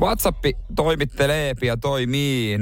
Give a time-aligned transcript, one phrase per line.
[0.00, 0.44] WhatsApp
[0.76, 2.60] toimittelee ja toimii 0447255854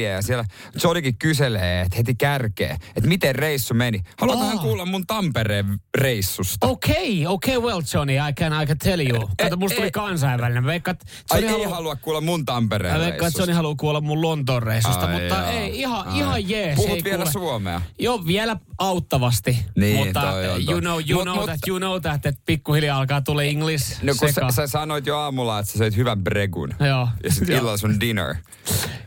[0.00, 0.44] ja siellä
[0.84, 4.00] Jodikin kyselee että heti kärkee, että miten reissu meni.
[4.20, 4.60] Haluatko Oh.
[4.62, 5.66] kuulla mun Tampereen
[5.98, 6.66] reissusta?
[6.66, 9.28] Okei, okei, well Johnny, I can, I can tell you.
[9.42, 9.92] Kato, musta tuli eh.
[9.92, 10.64] kansainvälinen.
[10.66, 10.90] Veikka,
[11.30, 13.42] Ai Johnny ei haluaa- halua kuulla mun Tampereen Mä veikkaan, että reissusta.
[13.42, 15.46] Johnny haluaa kuulla mun Lontoon reissusta, Ai mutta joo.
[15.50, 16.18] ei, ihan, Ai.
[16.18, 16.76] ihan jees.
[16.76, 17.32] Puhut ei vielä kuule.
[17.32, 17.80] suomea.
[17.98, 19.58] Joo, vielä auttavasti.
[19.76, 20.32] Niin, mutta
[20.70, 24.02] you know, you Mut- know mut- that, you know that, että pikkuhiljaa alkaa tulla English
[24.02, 26.74] No kun sä, sä, sanoit jo aamulla, että sä söit hyvän bregun.
[26.80, 27.08] Joo.
[27.24, 27.58] Ja sit Joo.
[27.58, 28.34] illalla sun dinner.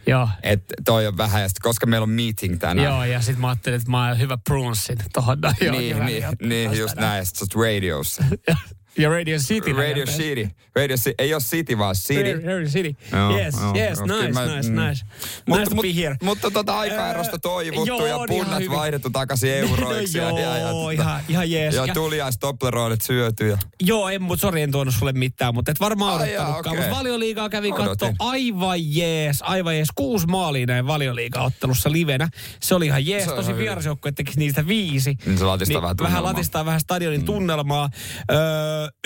[0.08, 0.30] Joo.
[0.44, 2.88] Että toi on vähän, ja sit, koska meillä on meeting tänään.
[2.88, 5.38] Joo, ja sit mä ajattelin, että mä oon hyvä prunssin tohon.
[5.72, 7.26] Niin, niin, niin, just näin.
[7.26, 8.24] Sit sä radiossa.
[8.98, 9.74] Ja Radio City.
[9.74, 10.50] Radio City.
[10.76, 11.16] Radio City.
[11.20, 12.42] Ei ole City, vaan City.
[12.46, 12.96] Radio City.
[13.12, 14.18] Joo, yes, joo, yes, joo.
[14.22, 14.80] nice, mä- nice, mm.
[14.82, 15.06] nice.
[15.48, 16.16] Mutta, nice to mut, be here.
[16.24, 20.18] mutta tota aikaerosta Öö, toivottu joo, ja on ihan punnat vaihdettu takaisin euroiksi.
[20.20, 21.76] No ja, ja, ja, joo, tota- ihan- ihan jees.
[21.76, 23.48] Ja Ja- tuliais Tobleroneit syöty.
[23.50, 26.60] Ja, Joo, en, mutta sori, en tuonut sulle mitään, mutta et varmaan odottanutkaan.
[26.60, 26.74] okei.
[26.84, 27.74] Mutta valioliigaa Odotin.
[27.74, 29.88] katsoa aivan jees, aivan jees.
[29.96, 32.30] Kuusi maalia näin valioliiga-ottelussa livenä.
[32.62, 33.26] Se oli ihan jees.
[33.26, 35.18] Se Tosi vierasjoukkue tekisi niistä viisi.
[35.26, 36.22] Niin se latistaa vähän vähän tunnelmaa.
[36.22, 36.26] Mm.
[36.36, 37.90] latistaa vähän stadionin tunnelmaa.
[38.32, 38.38] Öö,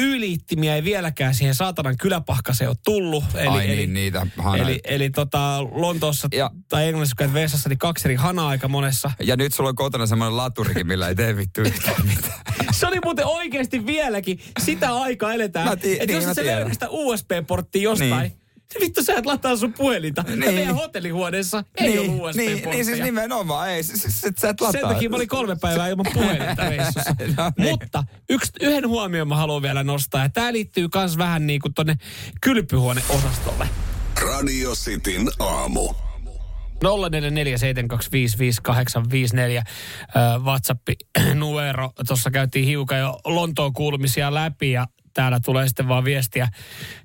[0.02, 3.24] yliittimiä ei vieläkään siihen saatanan kyläpahkaseen ole tullut.
[3.36, 7.70] Eli, Ai eli, niin, niitä hana- Eli, eli tota, Lontoossa Ja- tai Englannissa, kun vessassa,
[7.70, 9.12] niin kaksi eri hanaa aika monessa.
[9.24, 12.40] ja nyt sulla on kotona semmoinen laturikin, millä ei tee vittu yhtään mitään.
[12.72, 14.40] Se oli muuten oikeasti vieläkin.
[14.60, 15.70] Sitä aikaa eletään.
[15.70, 16.60] Mä ti- että niin, jos mä et sä tiedän.
[16.60, 18.32] löydä sitä USB-porttia jostain, Niin.
[18.74, 20.24] Se vittu sä et lataa sun puhelinta.
[20.24, 20.44] Niin.
[20.44, 22.56] Ja meidän hotellihuoneessa ei niin, ollut USB-porttia.
[22.56, 24.72] niin, niin siis nimenomaan, ei, siis, siis, sä et lataa.
[24.72, 27.16] Sen takia mä olin kolme päivää ilman puhelinta reissussa.
[27.38, 27.70] No niin.
[27.70, 30.24] Mutta yksi, yhden huomion mä haluan vielä nostaa.
[30.24, 31.96] Ja tää liittyy kans vähän niin kuin tonne
[32.42, 33.70] kylpyhuoneosastolle.
[34.22, 35.94] Radio Cityn aamu.
[36.78, 36.80] 0447255854
[39.58, 39.64] äh,
[40.44, 41.92] WhatsApp-numero.
[42.08, 46.48] Tuossa käytiin hiukan jo Lontoon kuulumisia läpi ja täällä tulee sitten vaan viestiä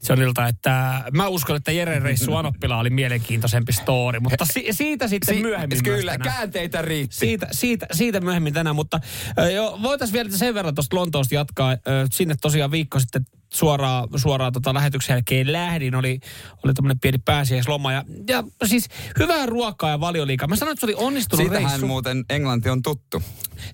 [0.09, 5.35] Johnilta, että mä uskon, että Jere Reissu Anoppila oli mielenkiintoisempi story, mutta si- siitä sitten
[5.35, 7.17] Si- myöhemmin Kyllä, käänteitä riitti.
[7.17, 9.01] Siitä, siitä, siitä myöhemmin tänään, mutta
[9.39, 11.71] äh, jo, voitaisiin vielä sen verran tuosta Lontoosta jatkaa.
[11.71, 11.79] Äh,
[12.13, 15.95] sinne tosiaan viikko sitten suoraan, suoraan tota lähetyksen jälkeen lähdin.
[15.95, 16.21] Oli,
[16.65, 17.93] oli tämmöinen pieni pääsiäisloma.
[17.93, 20.49] Ja, ja siis hyvää ruokaa ja valioliikaa.
[20.49, 21.87] Mä sanoin, että se oli onnistunut Siitähän reissu.
[21.87, 23.23] muuten Englanti on tuttu.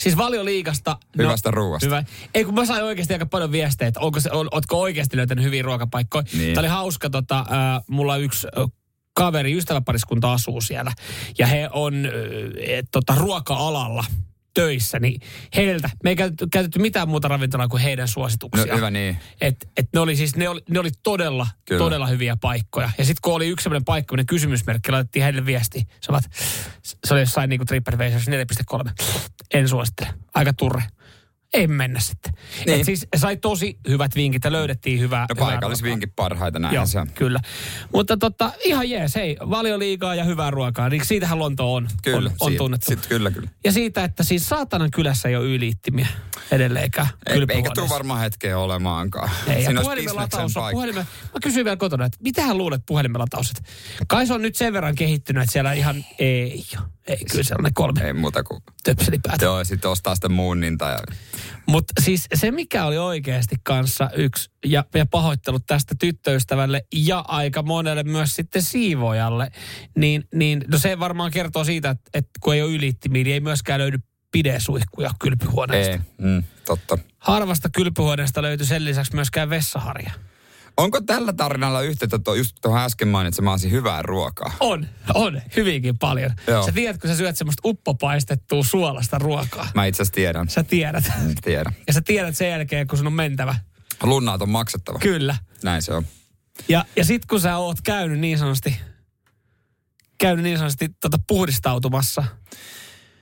[0.00, 0.96] Siis valioliigasta.
[1.18, 1.86] Hyvästä ruuasta.
[1.86, 2.04] Hyvä.
[2.34, 5.44] Ei kun mä sain oikeasti aika paljon viestejä, että onko se, on, ootko oikeasti löytänyt
[5.44, 6.24] hyviä ruokapaikkoja.
[6.32, 6.54] Niin.
[6.54, 8.66] Tämä oli hauska, tota, äh, mulla yksi äh,
[9.14, 10.92] kaveri, ystäväpariskunta asuu siellä.
[11.38, 12.12] Ja he on äh,
[12.92, 14.04] tota, ruoka-alalla
[14.62, 15.20] töissä, niin
[15.56, 18.66] heiltä, me ei käytetty, käytetty mitään muuta ravintolaa kuin heidän suosituksia.
[18.66, 19.18] No, hyvä niin.
[19.40, 21.78] Et, et ne oli siis, ne oli, ne oli todella, Kyllä.
[21.78, 22.90] Todella hyviä paikkoja.
[22.98, 25.86] Ja sitten kun oli yksi sellainen paikka, minne kysymysmerkki, laitettiin heille viesti.
[26.00, 26.24] Se, ovat,
[26.82, 28.30] se oli jossain niin kuin TripAdvisorissa
[28.84, 28.92] 4.3.
[29.54, 30.08] En suosittele.
[30.34, 30.82] Aika turre.
[31.54, 32.32] Ei mennä sitten.
[32.66, 32.80] Niin.
[32.80, 35.26] Et siis sai tosi hyvät vinkit ja löydettiin hyvää.
[35.28, 37.40] No paikallisvinkit parhaita, näin Joo, se kyllä.
[37.92, 40.88] Mutta tota, ihan jees, hei, valioliigaa ja hyvää ruokaa.
[40.88, 42.86] Niin siitähän Lonto on, Kyllä, on, on siitä- tunnettu.
[42.90, 43.48] Sit, kyllä, kyllä.
[43.64, 46.06] Ja siitä, että siis saatanan kylässä ei ole yliittimiä
[46.50, 47.08] edelleenkään.
[47.26, 49.30] Ei, eikä tule varmaan hetkeä olemaankaan.
[49.46, 50.76] Ei, Siinä olisi puhelimen bisneksen lataus on, paikka.
[50.76, 51.04] puhelimen,
[51.34, 53.62] mä kysyin vielä kotona, että mitähän luulet puhelimen lataus, että
[54.08, 57.70] kai se on nyt sen verran kehittynyt, että siellä ihan, ei ole, ei, kyllä ne
[57.74, 58.62] kolme Ei muuta kuin...
[58.84, 59.44] töpselipäätä.
[59.44, 60.84] Joo, ja sitten ostaa sitä muunninta.
[60.84, 60.98] Ja...
[61.66, 67.62] Mutta siis se, mikä oli oikeasti kanssa yksi, ja, ja pahoittelut tästä tyttöystävälle ja aika
[67.62, 69.50] monelle myös sitten siivojalle,
[69.96, 73.40] niin, niin no se varmaan kertoo siitä, että, että kun ei ole ylittimiä, niin ei
[73.40, 73.98] myöskään löydy
[74.30, 75.92] pidesuihkuja kylpyhuoneesta.
[75.92, 76.98] Ei, mm, totta.
[77.18, 80.12] Harvasta kylpyhuoneesta löytyi sen lisäksi myöskään vessaharja.
[80.78, 84.52] Onko tällä tarinalla yhteyttä tuo, just tuohon äsken mainitsemasi hyvää ruokaa?
[84.60, 86.30] On, on, hyvinkin paljon.
[86.46, 86.66] Joo.
[86.66, 89.68] Sä tiedät, kun sä syöt semmoista uppopaistettua suolasta ruokaa.
[89.74, 90.48] Mä itse asiassa tiedän.
[90.48, 91.04] Sä tiedät.
[91.22, 91.72] Mm, Tiedän.
[91.86, 93.54] Ja sä tiedät sen jälkeen, kun sun on mentävä.
[94.02, 94.98] Lunnaat on maksettava.
[94.98, 95.36] Kyllä.
[95.62, 96.06] Näin se on.
[96.68, 98.76] Ja, ja sit kun sä oot käynyt niin sanotusti,
[100.18, 102.24] käynyt niin sanotusti tota puhdistautumassa,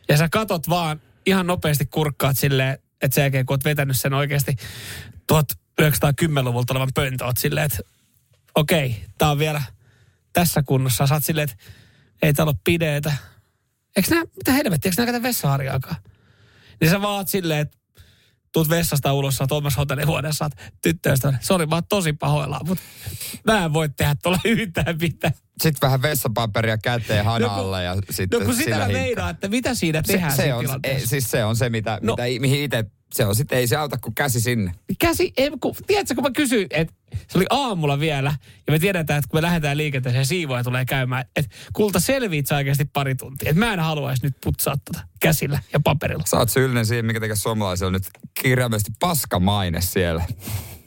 [0.08, 4.14] ja sä katot vaan ihan nopeasti kurkkaat silleen, että sen jälkeen kun oot vetänyt sen
[4.14, 4.56] oikeasti
[5.82, 7.78] 1910-luvulta olevan pöntö, oot silleen, että
[8.54, 9.62] okei, tää on vielä
[10.32, 11.06] tässä kunnossa.
[11.06, 11.64] Sä oot silleen, että
[12.22, 13.12] ei täällä ole pideetä.
[13.96, 15.96] Eikö nää, mitä helvettiä, eikö nää käytä vessaharjaakaan?
[16.80, 17.78] Niin sä vaat silleen, että
[18.52, 21.38] tuut vessasta ulos, sä oot omassa hotellihuoneessa, saat tyttöystävä.
[21.40, 22.84] Sori, mä oon tosi pahoillaan, mutta
[23.46, 25.34] mä en voi tehdä tuolla yhtään mitään.
[25.62, 29.00] Sitten vähän vessapaperia käteen No hanalle ja sitten No kun sitä mä hinkkaa.
[29.02, 32.14] meinaan, että mitä siinä tehdään se, se on, ei, siis se on se, mitä, No.
[32.16, 32.24] no.
[32.24, 34.72] mitä, mihin itse, se on sitten, ei se auta kuin käsi sinne.
[34.98, 36.94] Käsi, ei, kun, tiedätkö, kun mä kysyin, että
[37.28, 38.34] se oli aamulla vielä,
[38.66, 42.56] ja me tiedetään, että kun me lähdetään liikenteeseen, siivoja tulee käymään, että kulta selviit sä
[42.56, 43.50] oikeasti pari tuntia.
[43.50, 46.24] Että mä en haluaisi nyt putsaa tota käsillä ja paperilla.
[46.26, 48.10] Sä oot syyllinen siihen, mikä tekee suomalaisilla nyt
[48.42, 50.24] kirjaimellisesti paskamaine siellä.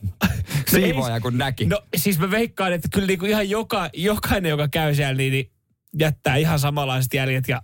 [0.72, 1.66] Siivoaja kun näki.
[1.66, 5.52] No siis mä veikkaan, että kyllä niinku ihan joka, jokainen, joka käy siellä, niin, niin
[6.00, 7.62] jättää ihan samanlaiset jäljet ja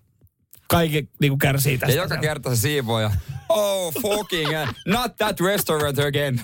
[0.67, 1.95] kaikki niinku kärsii ja tästä.
[1.95, 3.11] joka kerta se siivoaja,
[3.49, 6.41] oh fucking, uh, not that restaurant again.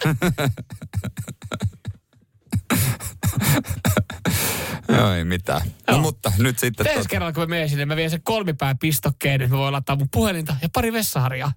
[4.90, 5.62] Joo, ei mitään.
[5.68, 6.02] No, Joo.
[6.02, 6.88] mutta nyt sitten...
[6.88, 7.08] Ensi Tot...
[7.08, 10.10] kerralla, kun mä menen sinne, mä vien sen kolmipään pistokkeen, että mä voin laittaa mun
[10.12, 11.52] puhelinta ja pari vessaharjaa.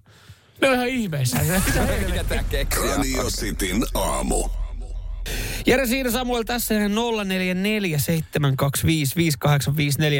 [0.61, 1.37] Ne on ihan ihmeissä.
[2.11, 2.95] Mitä keksiä?
[2.95, 4.49] Radio Cityn aamu.
[5.65, 6.79] Jere Siina Samuel tässä 0447255854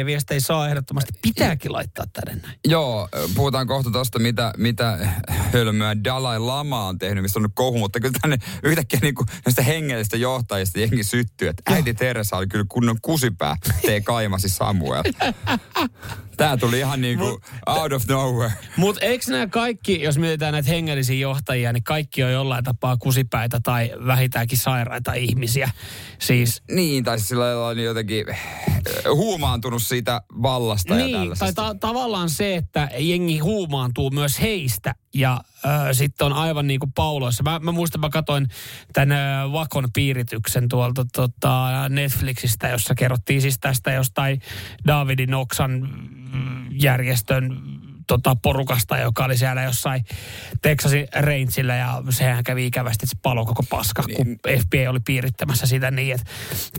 [0.06, 1.12] viestejä ei saa ehdottomasti.
[1.22, 2.58] Pitääkin laittaa tänne näin.
[2.64, 7.78] Joo, puhutaan kohta tosta, mitä, mitä hölmöä Dalai Lama on tehnyt, mistä on nyt kohu,
[7.78, 12.46] mutta kyllä tänne yhtäkkiä niin kuin näistä hengellisistä johtajista jengi syttyy, että äiti Teresa oli
[12.46, 15.02] kyllä kunnon kusipää, tee kaimasi Samuel.
[16.36, 17.36] Tää tuli ihan niin kuin
[17.66, 18.52] out of nowhere.
[18.76, 23.60] Mutta eikö nämä kaikki, jos mietitään näitä hengellisiä johtajia, niin kaikki on jollain tapaa kusipäitä
[23.62, 25.70] tai vähintäänkin sairaita ihmisiä.
[26.18, 28.40] Siis Niin, tai siis sillä lailla on jotenkin eh,
[29.14, 31.62] huumaantunut siitä vallasta ja niin, tai tällaisesta.
[31.62, 35.40] ta- tavallaan se, että jengi huumaantuu myös heistä ja
[35.92, 37.42] sitten on aivan niin kuin pauloissa.
[37.42, 38.48] Mä, mä muistan, mä katsoin
[38.92, 44.40] tämän äh, Vakon piirityksen tuolta tota, Netflixistä, jossa kerrottiin siis tästä jostain
[44.86, 45.70] Davidin Oksan
[46.32, 47.62] mm, järjestön
[48.06, 50.04] tota, porukasta, joka oli siellä jossain
[50.62, 54.16] Texasin Rangeillä ja sehän kävi ikävästi, että se palo koko paska, niin.
[54.16, 56.30] kun FBI oli piirittämässä sitä niin, että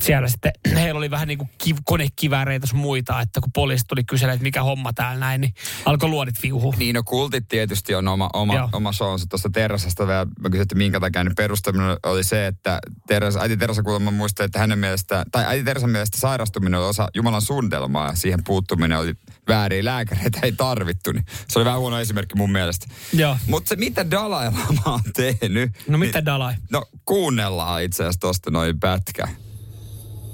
[0.01, 0.51] siellä sitten
[0.81, 4.43] heillä oli vähän niin kuin kiv- konekivääreitä sun muita, että kun poliisi tuli kyselemään, että
[4.43, 5.53] mikä homma täällä näin, niin
[5.85, 6.73] alkoi luodit viuhua.
[6.77, 8.41] Niin, no kultit tietysti on oma, Joo.
[8.41, 10.07] oma, oma shownsa tuosta Terrasasta.
[10.07, 14.11] Vielä mä kysyin, että minkä takia niin perustaminen oli se, että Teresa, äiti Teresa kuulemma
[14.11, 18.43] muisteli, että hänen mielestä, tai äiti Teresan mielestä sairastuminen oli osa Jumalan suunnitelmaa ja siihen
[18.43, 19.13] puuttuminen oli
[19.47, 19.85] väärin.
[19.85, 22.85] Lääkäreitä ei tarvittu, niin se oli vähän huono esimerkki mun mielestä.
[23.13, 23.37] Joo.
[23.47, 25.71] Mutta se, mitä Dalai Lama on tehnyt...
[25.87, 26.53] No mitä niin, Dalai?
[26.71, 29.27] No kuunnellaan itse asiassa tosta noin pätkä.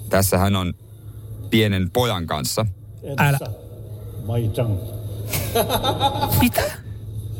[0.10, 0.74] Tässä hän on
[1.50, 2.66] pienen pojan kanssa.
[3.18, 3.40] Älä.
[6.42, 6.72] mitä?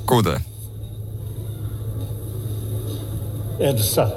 [0.06, 0.42] Kuuntele.
[3.60, 4.08] Edessä.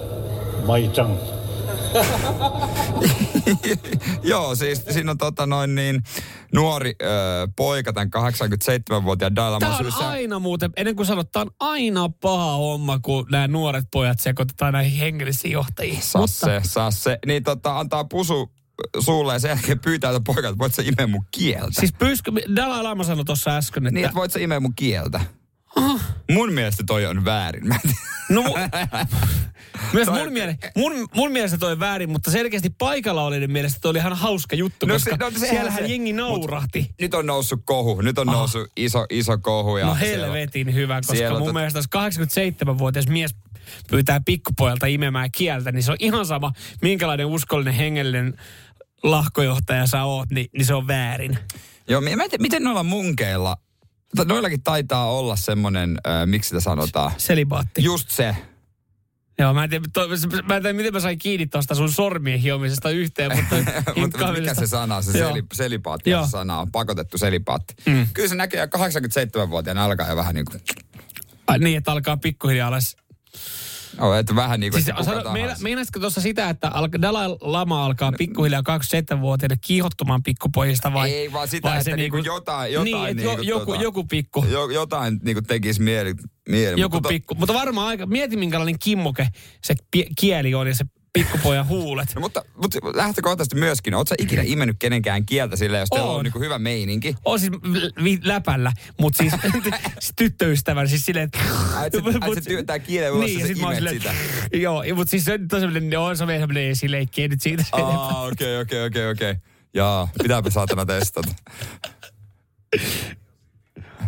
[0.66, 1.35] Maitang.
[4.22, 6.02] Joo, siis siinä on tota noin niin
[6.54, 7.06] nuori ö,
[7.56, 12.52] poika, tämän 87-vuotiaan Dalai Tämä on aina muuten, ennen kuin sanot, tämä on aina paha
[12.52, 16.02] homma, kun nämä nuoret pojat sekoitetaan näihin hengellisiin johtajiin.
[16.02, 17.18] Saa se, saa se.
[17.26, 18.52] Niin tota, antaa pusu
[19.00, 21.80] suulle ja sen jälkeen pyytää että poika, että voit sä imeä mun kieltä.
[21.80, 23.94] Siis pyyskö, Dalai Lama sanoi tuossa äsken, että...
[23.94, 25.20] Niin, että voit sä imeä mun kieltä.
[26.30, 27.68] Mun mielestä toi on väärin.
[27.68, 27.78] Mä.
[28.30, 28.42] No,
[29.92, 33.90] myös Toi- mun, miele, mun, mun mielestä toi väärin, mutta selkeästi paikalla olijoiden mielestä toi
[33.90, 36.90] oli ihan hauska juttu, No koska se- no sehän siellähän se- jengi naurahti.
[37.00, 38.00] Nyt on noussut kohu.
[38.00, 38.38] Nyt on Aha.
[38.38, 39.76] noussut iso, iso kohu.
[39.76, 43.34] Ja No siellä- helvetin hyvä, koska siellä mun tot- mielestä jos 87-vuotias mies
[43.90, 46.52] pyytää pikkupojalta imemään kieltä, niin se on ihan sama,
[46.82, 48.34] minkälainen uskollinen hengellinen
[49.02, 51.38] lahkojohtaja sä oot, niin, niin se on väärin.
[51.88, 53.56] Joo, mä en tiedä, miten noilla munkeilla,
[54.16, 57.82] mutta noillakin taitaa olla semmoinen, äh, miksi sitä sanotaan, Selibaatti.
[57.84, 58.36] just se.
[59.38, 60.08] Joo, mä en, tiedä, to,
[60.48, 64.66] mä en tiedä, miten mä sain kiinni tuosta sun sormien hiomisesta yhteen, mutta, mikä se
[64.66, 67.74] sana, se seli, selipaatti, se sana on pakotettu selipaatti.
[67.86, 68.06] Mm.
[68.14, 70.60] Kyllä se näkee jo 87-vuotiaana alkaa jo vähän niin kuin,
[71.46, 72.96] Ai, niin, että alkaa pikkuhiljaa alas.
[74.00, 75.62] Oh, että vähän niin kuin, Siis, kuka sano, meina, tahansa.
[75.62, 81.10] meinaisitko tuossa sitä, että alka, Dalai Lama alkaa pikkuhiljaa 27-vuotiaana kiihottumaan pikkupojista vai?
[81.12, 84.04] Ei, vaan sitä, vai että se niinku jotain- jotain Niin, että niinku joku, tota- joku
[84.04, 84.44] pikku.
[84.50, 86.14] Jo, jotain niin kuin tekisi mieli.
[86.48, 87.34] mieli Joku mutta, pikku.
[87.34, 89.28] Mutta varmaan aika, mieti minkälainen kimmoke
[89.64, 90.84] se pie, kieli on ja se
[91.16, 92.08] pikkupojan huulet.
[92.14, 96.16] No, mutta, mutta lähtökohtaisesti myöskin, ootko ikinä imennyt kenenkään kieltä silleen, jos teillä On.
[96.16, 97.14] on niin hyvä meininki?
[97.24, 97.52] On siis
[98.04, 99.32] vi- läpällä, mutta siis,
[100.16, 101.38] tyttöystävän, siis silleen, että...
[101.76, 104.16] Ai, et se- se työntää kielen ulos ja ja sit mä oon imet silleen,
[104.62, 107.64] Joo, mutta siis se on semmoinen, on se vähän semmoinen esileikki, ei nyt siitä.
[107.72, 109.34] Aa, okei, okei, okei, okei.
[109.74, 111.34] Jaa, pitääpä saatana testata.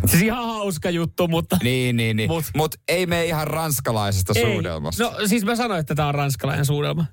[0.05, 1.57] Siis ihan hauska juttu, mutta...
[1.63, 2.29] Niin, niin, niin.
[2.29, 4.53] Mut- Mut, ei me ihan ranskalaisesta Ei.
[4.53, 5.03] suudelmasta.
[5.03, 7.05] No siis mä sanoin, että tämä on ranskalainen suudelma.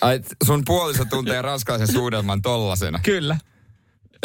[0.00, 3.00] Ai, sun puoliso tuntee ranskalaisen suudelman tollasena.
[3.02, 3.36] Kyllä.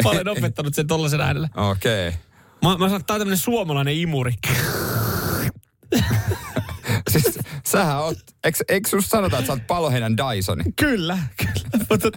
[0.04, 1.48] Mä olen opettanut sen tollasen äänellä.
[1.56, 2.08] Okei.
[2.08, 2.20] Okay.
[2.62, 4.32] Mä, mä sanon, että tää on tämmönen suomalainen imuri.
[7.10, 10.64] Siis, sähän oot, eikö, eikö susta sanota, että sä oot paloheinän Dysoni?
[10.76, 11.86] Kyllä, kyllä.
[11.90, 12.10] Mutta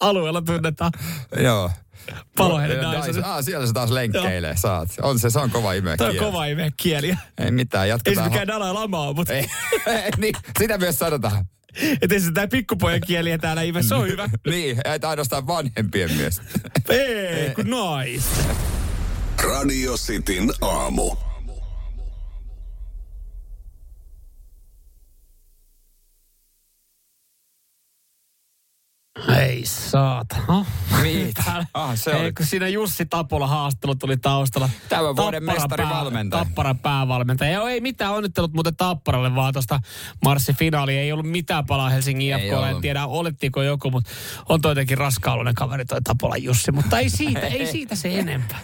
[0.00, 0.92] alueella tunnetaan
[1.42, 1.70] Joo.
[2.36, 3.24] Paloheinän Dyson.
[3.24, 4.88] Ah, siellä se taas lenkkeilee, saat.
[5.02, 6.26] On se, se on kova imeä Toi on kieli.
[6.26, 7.18] kova ime kieliä.
[7.38, 8.30] Ei mitään, Ei se jatketaan.
[8.30, 9.46] mikään Dalai Lama ole, mutta Ei,
[10.16, 11.44] niin, sitä myös sanotaan.
[12.02, 14.28] et ei se tää pikkupojan kieliä täällä ime, se on hyvä.
[14.50, 16.42] niin, et ainoastaan vanhempien mies.
[16.88, 18.22] Ei, kun nois.
[19.42, 21.16] Radio Cityn aamu.
[29.38, 30.36] Ei saata.
[31.02, 31.66] Mitä?
[31.74, 32.24] Ah, se oli.
[32.24, 34.70] Ei, kun siinä Jussi Tapola haastattelu tuli taustalla.
[34.88, 36.44] Tämän vuoden Tapparan mestarivalmentaja.
[36.44, 37.50] Tapparan päävalmentaja.
[37.50, 39.80] Joo, ei mitään onnittelut muuten Tapparalle, vaan tuosta
[40.24, 40.98] marssifinaali.
[40.98, 42.70] Ei ollut mitään palaa Helsingin IFKlle.
[42.70, 44.10] En tiedä, olettiinko joku, mutta
[44.48, 46.72] on toi jotenkin raskaaluinen kaveri toi Tapola Jussi.
[46.72, 48.60] Mutta ei siitä, ei siitä se enempää.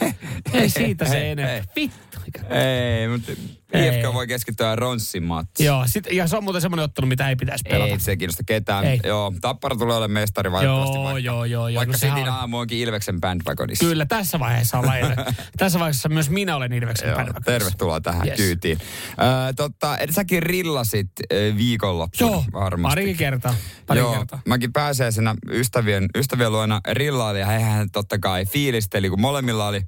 [0.53, 1.73] Ei siitä se enempää.
[1.77, 2.21] Vittu.
[2.51, 3.33] Ei, mutta.
[3.75, 5.67] IFK voi keskittyä Ronssin matsiin.
[5.67, 7.93] Joo, sit, ja se on muuten semmoinen ottelu, mitä ei pitäisi pelata.
[7.93, 8.85] Ei se kiinnosta ketään.
[8.85, 9.01] Ei.
[9.05, 10.95] Joo, Tappara tulee olemaan mestari valitettavasti.
[10.97, 11.79] Joo, vaikka, joo, joo, joo.
[11.79, 13.85] Vaikka No Cityn on- aamu onkin Ilveksen bandwagonissa.
[13.85, 14.99] Kyllä, tässä vaiheessa ollaan
[15.59, 17.53] Tässä vaiheessa myös minä olen Ilveksen Joo, bandwagonissa.
[17.53, 18.37] tervetuloa tähän Yes.
[18.37, 18.79] kyytiin.
[19.11, 22.93] Ö, totta, et säkin rillasit ö, viikonloppuna Joo, varmasti.
[22.95, 23.55] parikin kertaa.
[23.87, 24.41] Pari Joo, kertaa.
[24.47, 29.81] mäkin pääsiäisenä ystävien, ystävien luona rillailin ja hehän totta kai fiilisteli, kun molemmilla oli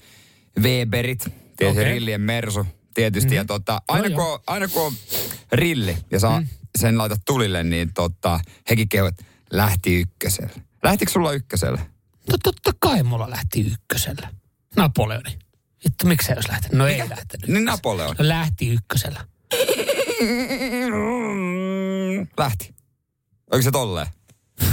[0.60, 1.70] Weberit, tietysti Okei.
[1.70, 1.84] okay.
[1.84, 3.28] rillien mersu tietysti.
[3.28, 3.36] Mm-hmm.
[3.36, 4.92] Ja tota, aina, Joo, kun, on- aina kun on
[5.52, 6.48] rilli ja saa mm.
[6.78, 9.14] sen laitat tulille, niin tota, hekin kehuvat,
[9.52, 10.52] lähti ykköselle.
[10.82, 11.78] Lähtikö sulla ykköselle?
[12.30, 14.28] No totta kai mulla lähti ykkösellä.
[14.76, 15.38] Napoleoni.
[15.84, 16.78] Vittu, miksi se olisi lähtenyt?
[16.78, 17.48] No ei lähtenyt.
[17.48, 18.16] Niin Napoleon.
[18.18, 19.24] No lähti ykkösellä.
[22.38, 22.74] Lähti.
[23.50, 24.06] Oliko se tolleen?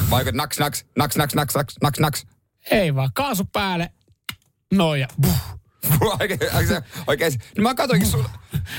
[0.09, 2.25] Vai naks, naks, naks, naks, naks, naks, naks, naks?
[2.71, 3.91] Ei vaan, kaasu päälle.
[4.73, 5.58] No ja buh.
[6.19, 6.39] Oikein,
[7.07, 7.33] oikein.
[7.57, 8.25] No mä katsoinkin sun...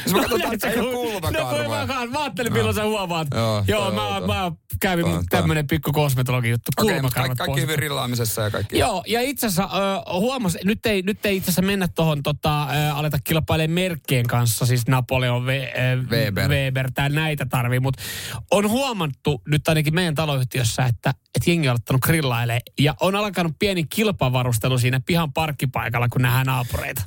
[0.05, 1.87] Jos mä katson, että ei ole No kun mä, kulmakarvoja.
[1.87, 3.29] kaan- mä ajattelin, milloin sä huomaat.
[3.35, 6.71] Joo, Joo, mä, mä kävin on- tämmönen pikku kosmetologi juttu.
[6.81, 8.79] Kulmakarvat kaikki, kaikki hyvin rillaamisessa ja kaikki.
[8.79, 9.79] Joo, ja itse asiassa
[10.09, 14.27] ö, huomas, nyt ei, nyt ei itse asiassa mennä tuohon, tota, ö, aleta kilpailemaan merkkien
[14.27, 16.49] kanssa, siis Napoleon, Ve, ö, Weber.
[16.49, 18.03] Weber tai näitä tarvii, mutta
[18.51, 23.53] on huomattu nyt ainakin meidän taloyhtiössä, että, että jengi on aloittanut grillailemaan ja on alkanut
[23.59, 27.03] pieni kilpavarustelu siinä pihan parkkipaikalla, kun nähdään naapureita.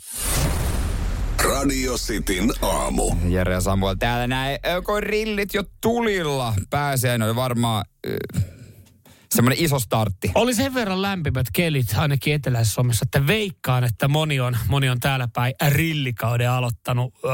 [1.43, 3.15] Radio Cityn aamu.
[3.29, 4.59] Jere ja Samuel täällä näin.
[4.65, 6.53] Öko rillit jo tulilla.
[6.69, 8.43] Pääsiäinen oli varmaan äh,
[9.35, 10.31] semmoinen iso startti.
[10.35, 14.99] Oli sen verran lämpimät kelit ainakin eteläisessä Suomessa, että veikkaan, että moni on, moni on
[14.99, 17.13] täällä päin rillikauden aloittanut.
[17.25, 17.31] Öö,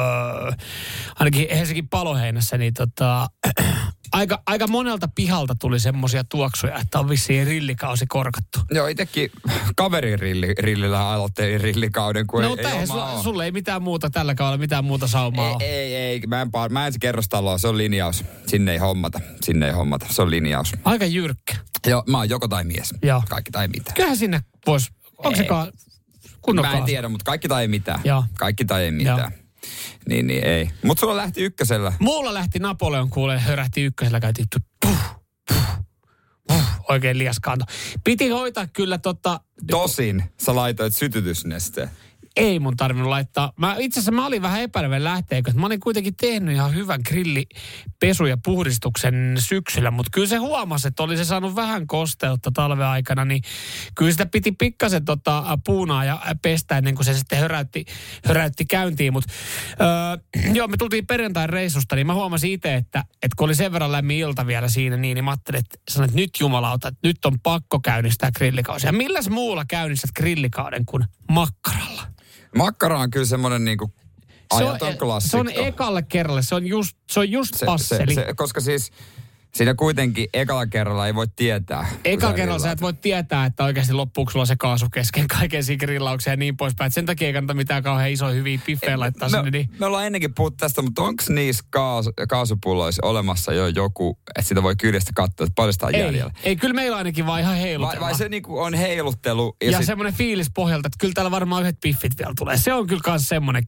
[1.16, 3.28] ainakin Helsingin paloheinässä, niin tota,
[4.12, 8.60] aika, aika monelta pihalta tuli semmoisia tuoksuja, että on vissiin rillikausi korkattu.
[8.72, 9.30] Joo, itekin
[9.76, 13.24] kaverin rilli, rillillä aloittelin rillikauden, kun No, ei, ei sulla, ole.
[13.24, 15.58] sulla ei mitään muuta tällä kaudella, mitään muuta saumaa.
[15.60, 18.26] Ei, ei, ei, mä en, mä en se kerrostaloa, se on linjaus.
[18.48, 20.72] Sinne ei hommata, sinne ei hommata, se on linjaus.
[20.86, 21.56] Aika jyrkkä.
[21.88, 22.94] Joo, mä oon joko tai mies.
[23.04, 23.24] Joo.
[23.30, 23.96] Kaikki tai mitään.
[23.96, 25.72] Kyllähän sinne voisi, onko se ka-
[26.42, 28.02] kunnon Mä en tiedä, mutta kaikki tai mitään.
[28.04, 28.24] Joo.
[28.40, 29.32] Kaikki tai ei mitään.
[30.10, 30.70] Niin, niin ei.
[30.84, 31.94] Mutta sulla lähti ykkösellä.
[32.00, 34.48] Mulla lähti Napoleon kuule, hörähti ykkösellä, käytiin
[34.86, 34.98] puh,
[35.48, 35.86] puh,
[36.48, 37.66] puh, oikein liaskaanto.
[38.04, 39.40] Piti hoitaa kyllä tota,
[39.72, 41.90] Tosin sä laitoit sytytysnesteen.
[42.36, 43.54] Ei mun tarvinnut laittaa.
[43.58, 48.26] Mä, itse asiassa mä olin vähän epäilevän lähteekö, mä olin kuitenkin tehnyt ihan hyvän grillipesu
[48.26, 53.26] ja puhdistuksen syksyllä, mutta kyllä se huomasi, että oli se saanut vähän kosteutta talven aikana,
[53.26, 53.42] niin
[53.96, 57.86] kyllä sitä piti pikkasen tota, puunaa ja pestä ennen kuin se sitten höräytti,
[58.26, 59.14] höräytti käyntiin.
[59.14, 59.34] Mutta
[59.82, 63.74] öö, joo, me tultiin perjantain reissusta, niin mä huomasin itse, että, että kun oli sen
[63.74, 67.08] verran lämmin ilta vielä siinä, niin, niin mä ajattelin, että, sanoin, että nyt jumalauta, että
[67.08, 68.86] nyt on pakko käynnistää grillikausi.
[68.86, 72.19] Ja milläs muulla käynnistät grillikauden kuin makkaralla?
[72.56, 73.92] Makkara on kyllä semmoinen niinku
[74.58, 74.64] se
[75.00, 75.38] klassikko.
[75.38, 78.16] on ekalle kerralle, se on just, se on just se, passeli.
[78.16, 78.92] se, se, koska siis
[79.56, 81.88] siinä kuitenkin ekalla kerralla ei voi tietää.
[81.90, 85.28] kun Eka sä kerralla sä et voi tietää, että oikeasti loppuuko sulla se kaasu kesken
[85.28, 86.88] kaiken siinä grillaukseen ja niin poispäin.
[86.88, 89.50] Et sen takia ei kannata mitään kauhean isoja hyviä piffejä laittaa me, sinne.
[89.52, 89.70] Niin.
[89.80, 94.64] me ollaan ennenkin puhuttu tästä, mutta onko niissä kaas, kaasupulloissa olemassa jo joku, että sitä
[94.64, 96.32] voi kyljestä katsoa, että paljon sitä on Ei, jäljellä?
[96.44, 98.02] ei, kyllä meillä ainakin vaan ihan Vai, heilutellaan.
[98.12, 101.62] vai se niinku on heiluttelu ja, ja sit, semmoinen fiilis pohjalta, että kyllä täällä varmaan
[101.64, 102.58] yhdet piffit vielä tulee.
[102.58, 103.64] Se on kyllä kans semmoinen,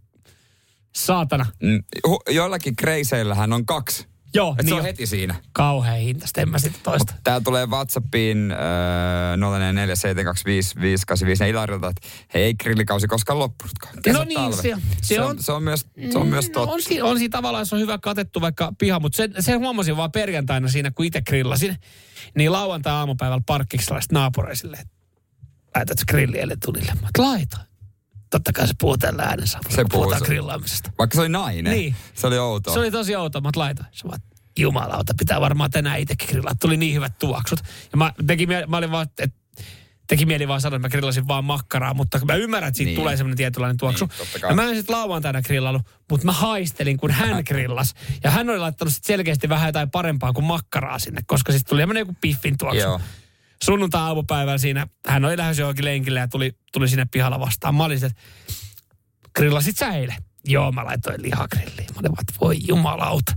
[0.95, 1.45] saatana.
[1.63, 1.83] mm,
[2.29, 4.10] joillakin kreiseillähän on kaksi.
[4.33, 4.83] Joo, Et niin se on jo.
[4.83, 5.35] heti siinä.
[5.53, 7.13] kauhean hintaista, en mä sitten toista.
[7.23, 8.57] Tää tulee Whatsappiin äh,
[11.45, 13.93] 0447255854 Ilarilta, että hei, ei grillikausi koskaan loppunutkaan.
[14.03, 14.61] Kesä, No niin, talve.
[14.61, 16.71] se- se se, on- on, se on myös, se on myös Mm, totta.
[16.73, 19.97] On, si- on siinä tavallaan, se on hyvä katettu vaikka piha, mutta sen, sen huomasin
[19.97, 21.77] vaan perjantaina siinä, kun itse grillasin,
[22.37, 24.93] niin lauantai-aamupäivällä parkkiksella naapureisille, että
[25.75, 26.91] laitatko grillielle tulille?
[27.01, 27.57] Mä laita.
[28.31, 29.59] Totta kai se puhuu tällä äänensä.
[29.69, 30.91] Se puhuu grillaamisesta.
[30.97, 31.73] Vaikka se oli nainen.
[31.73, 31.95] Niin.
[32.13, 32.73] Se oli outoa.
[32.73, 33.87] Se oli tosi outoa, mä laitoin.
[33.91, 34.19] Se vaan,
[34.59, 36.55] jumalauta, pitää varmaan tänään itsekin grillaa.
[36.61, 37.59] Tuli niin hyvät tuoksut.
[37.91, 39.37] Ja mä, teki, mä olin vaan, että
[40.07, 42.99] teki mieli vaan sanoa, että mä grillasin vaan makkaraa, mutta mä ymmärrän, että siitä Niin.
[42.99, 44.05] tulee semmoinen tietynlainen tuoksu.
[44.05, 47.93] Niin, ja mä en sitten lauantaina grillannut, mutta mä haistelin, kun hän grillas.
[48.23, 51.81] Ja hän oli laittanut sit selkeästi vähän jotain parempaa kuin makkaraa sinne, koska sitten tuli
[51.81, 52.79] semmoinen joku piffin tuoksu.
[52.79, 53.01] Joo.
[53.63, 57.75] Sunnuntai aamupäivällä siinä, hän oli lähdössä johonkin lenkille ja tuli, tuli sinne pihalla vastaan.
[57.75, 58.21] Mä olin että
[59.35, 60.30] grillasit sä eilen?
[60.45, 61.87] Joo, mä laitoin lihagrilliin.
[61.93, 63.33] Mä olin vaan, että voi jumalauta.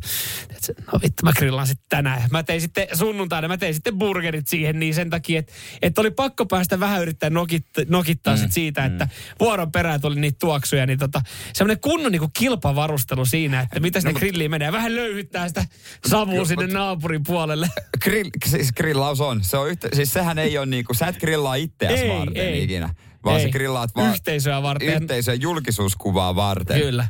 [0.92, 2.23] No vittu, mä grillaan sitten tänään.
[2.30, 6.11] Mä tein sitten sunnuntaina, mä tein sitten burgerit siihen niin sen takia, että, että oli
[6.11, 9.08] pakko päästä vähän yrittää nokit, nokittaa mm, sit siitä, että
[9.40, 10.87] vuoron perään tuli niitä tuoksuja.
[10.87, 14.73] Niin tota, semmoinen kunnon niinku kilpavarustelu siinä, että mitä sinne grilliin menee.
[14.73, 15.64] Vähän löyhyttää sitä
[16.08, 17.68] savua sinne naapurin puolelle.
[18.02, 19.44] Grill, siis grillaus on.
[19.44, 22.62] Se on yhtä, siis sehän ei ole niinku, sä et grillaa itseäsi varten ei.
[22.62, 22.94] ikinä.
[23.25, 23.43] Vaan Ei.
[23.47, 25.02] sä grillaat vaan Yhteisöä varten.
[25.02, 26.81] yhteisöä julkisuuskuvaa varten.
[26.81, 27.07] Kyllä.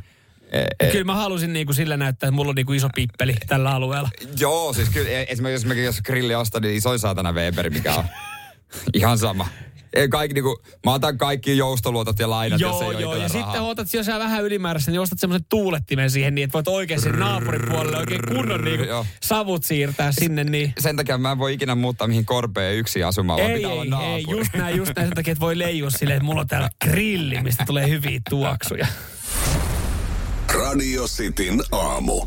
[0.51, 3.71] E- Ja kyllä mä halusin niinku sillä näyttää, että mulla on niinku iso pippeli tällä
[3.71, 4.09] alueella.
[4.39, 7.95] Joo, siis kyllä e- esimerkiksi jos, mä- jos grilli ostan, niin isoin saatana Weber, mikä
[7.95, 8.03] on
[8.93, 9.47] ihan sama.
[9.95, 12.91] Ei Kaikki, niinku, mä otan kaikki joustoluotot ja lainat, joo, ole joo.
[12.93, 13.61] Ja itsellä sitten rahaa.
[13.61, 17.19] otat, jos sä vähän ylimääräistä, niin ostat semmoisen tuulettimen siihen niin, että voit oikein sen
[17.19, 18.85] naapuripuolelle oikein kunnon niinku
[19.23, 20.43] savut siirtää sinne.
[20.43, 20.73] Niin.
[20.79, 23.83] Sen takia mä en voi ikinä muuttaa mihin korpeen yksi asumaan, vaan Ei, pitää olla
[23.83, 24.13] ei, naapuri.
[24.15, 26.69] ei, just näin, just näin sen takia, että voi leijua silleen, että mulla on täällä
[26.85, 28.87] grilli, mistä tulee hyviä tuoksuja.
[30.53, 32.25] Radio Cityn aamu.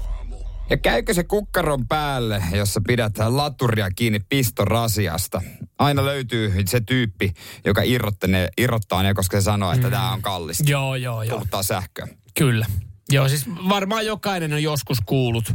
[0.71, 5.43] Ja käykö se kukkaron päälle, jossa pidät laturia kiinni pistorasiasta?
[5.79, 7.33] Aina löytyy se tyyppi,
[7.65, 10.65] joka irrottaa ne, irrottaa ne koska se sanoo, että tämä on kallista.
[10.67, 11.37] Joo, joo, joo.
[11.37, 12.09] Kuluttaa sähköä.
[12.39, 12.67] Kyllä.
[13.11, 15.53] Joo, siis varmaan jokainen on joskus kuullut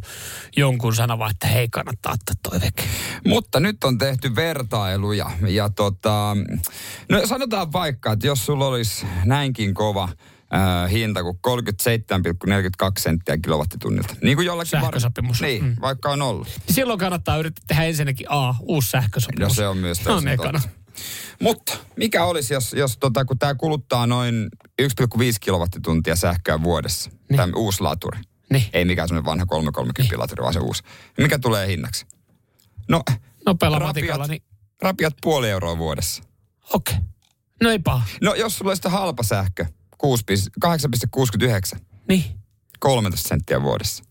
[0.57, 2.83] jonkun sanovan, että hei, kannattaa ottaa toi veke.
[3.27, 6.37] Mutta nyt on tehty vertailuja ja tota,
[7.09, 10.09] no sanotaan vaikka, että jos sulla olisi näinkin kova
[10.53, 14.15] äh, hinta kuin 37,42 senttiä kilowattitunnilta.
[14.23, 15.41] Niin kuin jollakin Sähkösopimus.
[15.41, 15.75] Niin, Mm.
[15.81, 16.47] vaikka on ollut.
[16.47, 19.49] Niin Silloin kannattaa yrittää tehdä ensinnäkin A, uusi sähkösopimus.
[19.49, 20.61] No se on myös täysin totta.
[21.41, 24.49] Mutta mikä olisi, jos, jos tota, kun tämä kuluttaa noin
[24.81, 24.87] 1,5
[25.41, 27.37] kilowattituntia sähköä vuodessa, niin.
[27.37, 28.19] tämä uusi laturi.
[28.51, 28.63] Niin.
[28.73, 30.83] Ei mikään semmoinen vanha 330 laturi, vaan se uusi.
[31.17, 32.05] Mikä tulee hinnaksi?
[32.89, 33.03] No,
[33.45, 34.43] Nopealla rapiat, matikalla, niin
[34.81, 36.23] rapiat puoli euroa vuodessa.
[36.73, 36.95] okei.
[36.95, 37.07] Okay.
[37.63, 38.05] No ei paha.
[38.21, 39.73] No jos sulla sitten halpa sähkö, 6
[40.65, 41.79] 8,69,
[42.09, 42.23] Niin.
[42.79, 44.03] 13 senttiä vuodessa.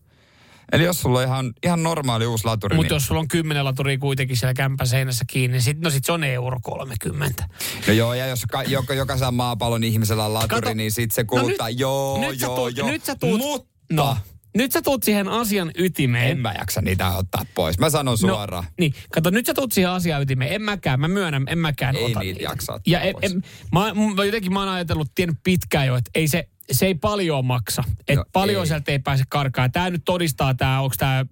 [0.71, 3.65] Eli jos sulla on ihan, ihan normaali uusi laturi, Mutta niin, jos sulla on kymmenen
[3.65, 7.45] laturia kuitenkin siellä kämpän seinässä kiinni, niin sit, no sit se on euro 30.
[7.87, 10.73] no joo, ja jos ka, joka, jokaisella maapallon ihmisellä on laturi, Kato.
[10.73, 12.87] niin sit se kuluttaa, nyt- joo, nyt joo, tuut- joo.
[12.87, 14.17] nyt sä tuut- Mutta No,
[14.57, 16.31] nyt sä tuut siihen asian ytimeen.
[16.31, 17.79] en mä jaksa niitä ottaa pois.
[17.79, 18.63] Mä sanon suoraan.
[18.63, 20.53] No, niin, kato, nyt sä tuut siihen asian ytimeen.
[20.53, 23.31] En mäkään, mä myönnän, en mäkään Ei ota niitä jaksa ottaa Ja en, pois.
[23.31, 23.79] en, mä,
[24.15, 27.83] mä, jotenkin mä oon ajatellut, tiennyt pitkään jo, että ei se, se ei paljon maksa.
[27.99, 28.67] Että No, paljon ei.
[28.67, 29.71] sieltä ei pääse karkaan.
[29.71, 31.25] Tämä nyt todistaa tämä, onko tämä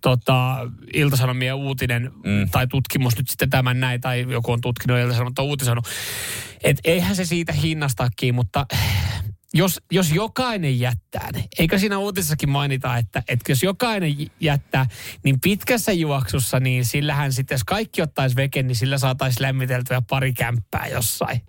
[0.00, 0.56] tota,
[0.94, 2.50] Ilta-Sanomien uutinen mm.
[2.50, 5.86] tai tutkimus nyt sitten tämän näin, tai joku on tutkinut Ilta-Sanomat on uutisoinut.
[6.64, 8.66] Että eihän se siitä hinnastakin, mutta
[9.54, 14.86] jos, jos jokainen jättää ne, eikö siinä uutisessakin mainita, että, että jos jokainen jättää,
[15.24, 20.32] niin pitkässä juoksussa, niin sillähän sitten, jos kaikki ottaisi veken, niin sillä saataisiin lämmiteltyä pari
[20.32, 21.40] kämppää jossain.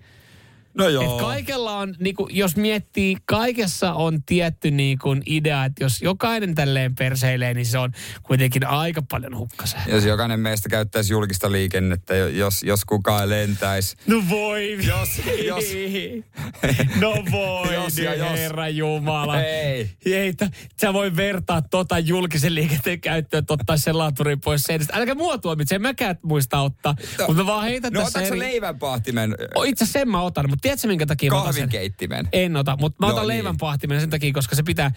[0.74, 1.04] No joo.
[1.16, 6.96] Et kaikella on, niinku, jos miettii, kaikessa on tietty niinku, idea, että jos jokainen tälleen
[6.96, 7.92] perseilee, niin se on
[8.24, 9.84] kuitenkin aika paljon hukkasää.
[9.88, 13.96] Jos jokainen meistä käyttäisi julkista liikennettä, jo- jos, jos kukaan lentäisi.
[14.08, 14.78] No voi.
[14.88, 15.64] Jos, jos,
[17.02, 18.40] No voi, Jos ja jos.
[18.40, 19.42] herra Jumala.
[19.42, 19.90] Ei.
[20.06, 24.94] Ei, t- sä voi vertaa tota julkisen liikenteen käyttöön, että ottaisi sen laturin pois seinästä.
[24.98, 26.96] Älkää mua tuomitse, en mäkään muista ottaa.
[27.20, 28.40] No, mutta mä vaan heitän no tässä otatko eri...
[28.40, 31.62] leivänpahtimen, O, Itse asiassa sen mä otan, mutta tiedätkö minkä takia mä otan sen?
[31.62, 32.28] kahvinkeittimen?
[32.34, 33.28] En ota, mutta mä No otan niin.
[33.28, 34.92] leivän pahtimen sen takia, koska se pitää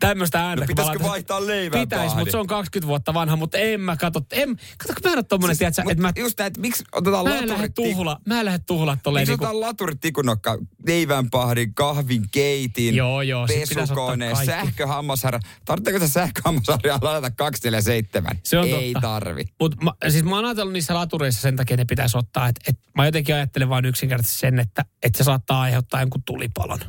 [0.00, 0.64] tämmöistä ääntä.
[0.64, 4.20] No pitäisikö vaihtaa leivän Pitäis, mutta se on 20 vuotta vanha, mutta en mä katso.
[4.32, 6.60] En, kato, kun mä en ole tommonen, siis, tiedätkö, Mut että mä, Just näin, että
[6.60, 10.00] miksi otetaan mä en lähde tuhla, mä en lähde tuhla tolleen Miksi niinku, otetaan laturit
[10.00, 14.46] tikunokka, leivänpahdin, kahvinkeitin, Joo, joo, sit pitäisi ottaa pesukone, kaikki.
[14.46, 15.40] sähköhammasharja.
[15.64, 18.38] Tarvitseeko se sähköhammasharjaa ladata 247?
[18.42, 19.08] Se on Ei totta.
[19.08, 19.44] tarvi.
[19.60, 22.48] Mutta mä, siis mä oon ajatellut niissä latureissa sen takia, että ne pitäisi ottaa.
[22.48, 26.80] Että et, mä jotenkin ajattelen vain yksinkertaisesti sen, että, että se saattaa aiheuttaa jonkun tulipalon.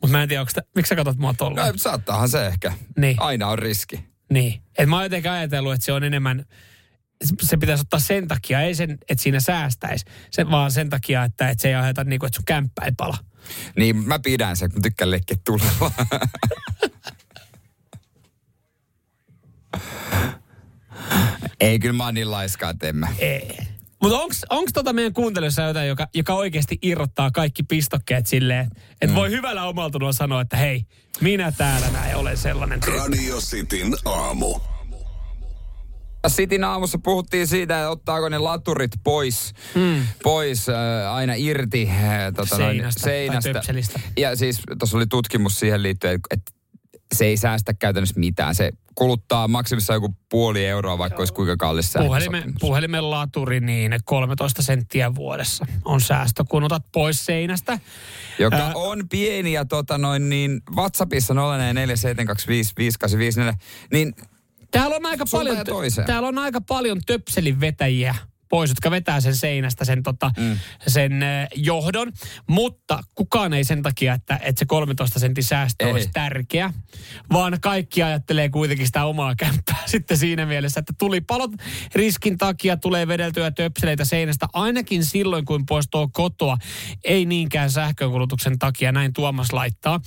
[0.00, 1.66] Mutta mä en tiedä, onko miksi sä katsot mua tuolla?
[1.66, 2.72] No, saattaahan se ehkä.
[2.96, 3.16] Niin.
[3.20, 4.04] Aina on riski.
[4.32, 4.62] Niin.
[4.78, 6.44] Et mä oon jotenkin ajatellut, että se on enemmän,
[7.42, 11.48] se pitäisi ottaa sen takia, ei sen, että siinä säästäisi, se, vaan sen takia, että,
[11.48, 13.18] että se ei aiheuta niin kuin, että sun kämppä ei pala.
[13.76, 15.92] Niin mä pidän sen, kun tykkään leikkiä tulella.
[21.60, 23.08] ei, kyllä mä oon niin laiskaa, että en mä.
[23.18, 23.58] Ei.
[24.02, 24.18] Mutta
[24.50, 29.14] onko tota meidän kuuntelijoissa jotain, joka, joka oikeasti irrottaa kaikki pistokkeet silleen, että mm.
[29.14, 30.84] voi hyvällä omaltunnolla sanoa, että hei,
[31.20, 32.80] minä täällä näin olen sellainen.
[32.80, 32.98] tyyppi.
[32.98, 34.60] Radio Cityn aamu.
[36.26, 40.06] Sitin aamussa puhuttiin siitä, että ottaako ne laturit pois, mm.
[40.22, 44.00] pois äh, aina irti äh, tota Seinästä tai seinästä.
[44.16, 46.52] Ja siis tuossa oli tutkimus siihen liittyen, että
[47.14, 48.54] se ei säästä käytännössä mitään.
[48.54, 52.54] Se kuluttaa maksimissaan joku puoli euroa, vaikka olisi kuinka kallis sähkösopimus.
[52.60, 57.78] puhelimen laturi, niin 13 senttiä vuodessa on säästö, kun otat pois seinästä.
[58.38, 61.38] Joka Ää- on pieni ja tota noin niin WhatsAppissa 04725584,
[63.92, 64.14] niin
[64.70, 66.06] Täällä on aika paljon, toiseen.
[66.06, 68.14] täällä on aika paljon töpselin vetäjiä
[68.48, 70.58] pois, jotka vetää sen seinästä sen, tota, mm.
[70.86, 71.12] sen
[71.54, 72.12] johdon.
[72.46, 75.92] Mutta kukaan ei sen takia, että, että se 13 sentin säästö Ei.
[75.92, 76.72] olisi tärkeä,
[77.32, 81.50] vaan kaikki ajattelee kuitenkin sitä omaa kämppää sitten siinä mielessä, että tuli palot
[81.94, 86.58] riskin takia tulee vedeltyä töpseleitä seinästä ainakin silloin, kun poistoo kotoa.
[87.04, 90.00] Ei niinkään sähkönkulutuksen takia, näin Tuomas laittaa.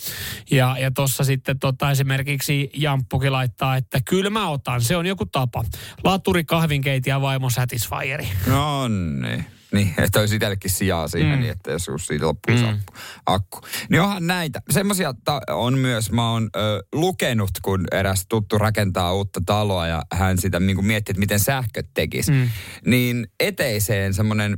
[0.51, 5.25] Ja, ja tuossa sitten tota, esimerkiksi Jamppukin laittaa, että kyllä mä otan, se on joku
[5.25, 5.63] tapa.
[6.03, 8.30] Laturi, kahvinkeiti ja vaimo Satisfyeri.
[8.47, 9.45] No niin.
[9.71, 11.39] Niin, että olisi itsellekin sijaa siihen, mm.
[11.39, 12.79] niin että jos siitä loppuisi mm.
[13.25, 13.59] akku.
[13.89, 14.61] Niin onhan näitä.
[14.69, 15.13] Semmoisia
[15.47, 20.59] on myös, mä oon ö, lukenut, kun eräs tuttu rakentaa uutta taloa ja hän sitä
[20.59, 22.31] niin kuin miettii, että miten sähköt tekisi.
[22.31, 22.49] Mm.
[22.85, 24.57] Niin eteiseen semmoinen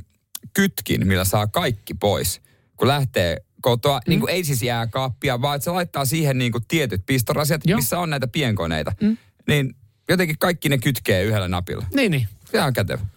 [0.54, 2.40] kytkin, millä saa kaikki pois,
[2.76, 4.10] kun lähtee kotoa, mm.
[4.10, 7.76] niin kuin ei siis jääkaappia, vaan että se laittaa siihen niin kuin tietyt pistorasiat, Joo.
[7.76, 8.92] missä on näitä pienkoneita.
[9.00, 9.16] Mm.
[9.48, 9.74] Niin
[10.08, 11.86] jotenkin kaikki ne kytkee yhdellä napilla.
[11.94, 12.28] Niin, niin.
[12.50, 13.13] Se on kätevä.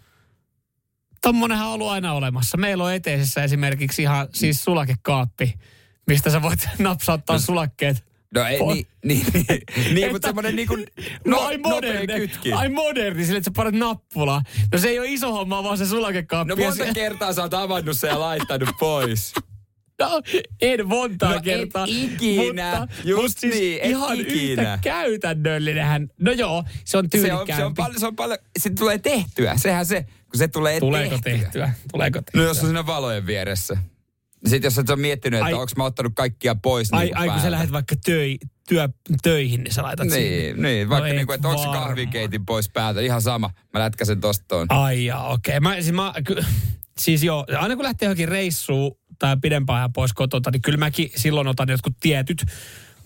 [1.28, 2.58] Tommonenhan on ollut aina olemassa.
[2.58, 5.54] Meillä on eteisessä esimerkiksi ihan siis sulakekaappi,
[6.08, 8.04] mistä sä voit napsauttaa sulakkeet.
[8.36, 10.86] No ei, niin, niin, niin, niin mutta semmoinen niin kuin
[11.26, 12.54] No, no, ai moderni, kytki.
[12.54, 14.42] ai moderni, sille, että sä parat nappulaa.
[14.74, 16.50] No se ei ole iso homma, vaan se sulakekaappi.
[16.50, 19.34] No monta se- kertaa sä oot avannut sen ja laittanut pois.
[20.02, 20.22] No,
[20.62, 21.86] en montaa No et kertaa.
[21.90, 22.78] ikinä.
[22.80, 24.62] Mutta, Just mutta siis niin, et ihan ikinä.
[24.62, 26.08] yhtä käytännöllinenhän.
[26.20, 27.54] No joo, se on Se on, tyylikkäämpi.
[27.56, 29.54] se on paljon, se on paljon, se tulee tehtyä.
[29.58, 31.42] Sehän se, kun se tulee Tuleeko tehtyä.
[31.44, 31.74] tehtyä?
[31.92, 32.42] Tuleeko tehtyä?
[32.42, 33.78] No jos on siinä valojen vieressä.
[34.46, 37.40] Sitten jos et ole miettinyt, että onko mä ottanut kaikkia pois ai, niin ai kun
[37.40, 38.38] sä lähdet vaikka töi,
[38.70, 38.90] työ,
[39.24, 40.08] töihin, niin sä laitat.
[40.08, 43.02] Niin, niin, vaikka No niin kuin, että onko kahvikeitin pois päältä.
[43.02, 43.50] Ihan sama.
[43.74, 44.68] Mä lätkäsen tosta tuon.
[44.70, 45.60] Ai jaa, okei.
[45.60, 46.36] Mä, siis, mä, ky,
[46.98, 51.10] siis joo, aina kun lähtee johonkin reissuun tai pidempään ajan pois kotota, niin kyllä mäkin
[51.16, 52.46] silloin otan jotkut tietyt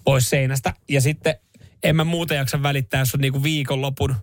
[0.04, 0.74] pois seinästä.
[0.90, 1.36] Ja sitten
[1.84, 4.16] en mä muuten jaksa välittää, jos on niinku viikonlopun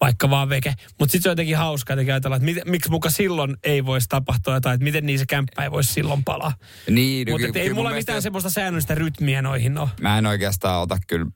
[0.00, 0.74] vaikka vaan veke.
[0.98, 4.08] Mutta sitten se on jotenkin hauskaa jotenkin ajatella, että mit, miksi muka silloin ei voisi
[4.08, 6.52] tapahtua jotain, että miten niin se kämppä ei voisi silloin palaa.
[6.90, 9.88] Niin, Mutta kyllä- ei mulla mielestä mitään jos- semmoista säännöllistä rytmiä noihin ole.
[10.00, 11.26] Mä en oikeastaan ota kyllä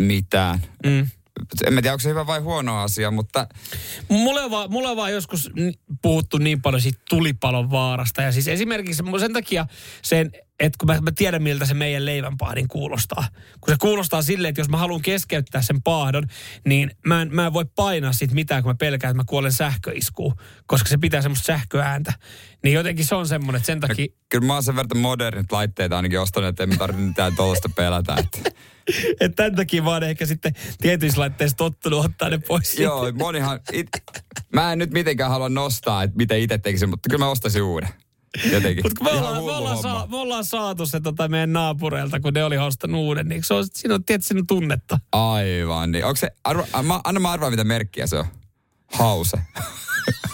[0.00, 0.58] mitään.
[0.86, 1.06] Mm.
[1.66, 3.46] En mä tiedä, onko se hyvä vai huono asia, mutta
[4.08, 5.50] Mulle on, vaan, mulle on vaan joskus
[6.02, 8.22] puhuttu niin paljon siitä tulipalon vaarasta.
[8.22, 9.66] Ja siis esimerkiksi sen takia
[10.02, 10.30] sen,
[10.62, 13.28] että kun mä, mä tiedän miltä se meidän leivänpahdin kuulostaa.
[13.60, 16.26] Kun se kuulostaa silleen, että jos mä haluan keskeyttää sen paahdon,
[16.66, 19.52] niin mä en, mä en voi painaa siitä mitään, kun mä pelkään, että mä kuolen
[19.52, 20.34] sähköiskuun.
[20.66, 22.12] Koska se pitää semmoista sähköääntä.
[22.64, 24.06] Niin jotenkin se on semmoinen, että sen takia...
[24.28, 27.68] kyllä mä oon sen verran modernit laitteet ainakin ostanut, että en mä tarvitse mitään tuollaista
[27.68, 28.14] pelätä.
[28.18, 28.50] Että.
[29.20, 32.78] Että tämän takia vaan ehkä sitten tietyissä laitteissa tottunut ottaa ne pois.
[32.78, 33.60] Joo, monihan...
[33.72, 33.88] It,
[34.52, 37.88] mä en nyt mitenkään halua nostaa, että miten itse tekisin, mutta kyllä mä ostaisin uuden.
[38.52, 38.84] Jotenkin.
[38.84, 42.34] Mutta kun me ollaan, me, ollaan saa, me ollaan saatu se tota meidän naapureilta, kun
[42.34, 44.98] ne oli ostanut uuden, niin se on, siinä on tietysti siinä on tunnetta.
[45.12, 46.04] Aivan, niin.
[46.04, 46.30] Onko se...
[46.44, 48.26] Arva, mä, anna mä arvaa, mitä merkkiä se on.
[48.92, 49.38] Hause.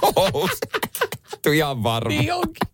[0.03, 0.59] Hause.
[1.43, 2.09] Tuu ihan varma.
[2.09, 2.69] Niin onkin.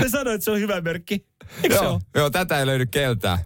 [0.00, 1.26] Ne sanoi, että se on hyvä merkki.
[1.62, 2.00] Eikö se joo, ole?
[2.14, 3.38] joo, tätä ei löydy keltään.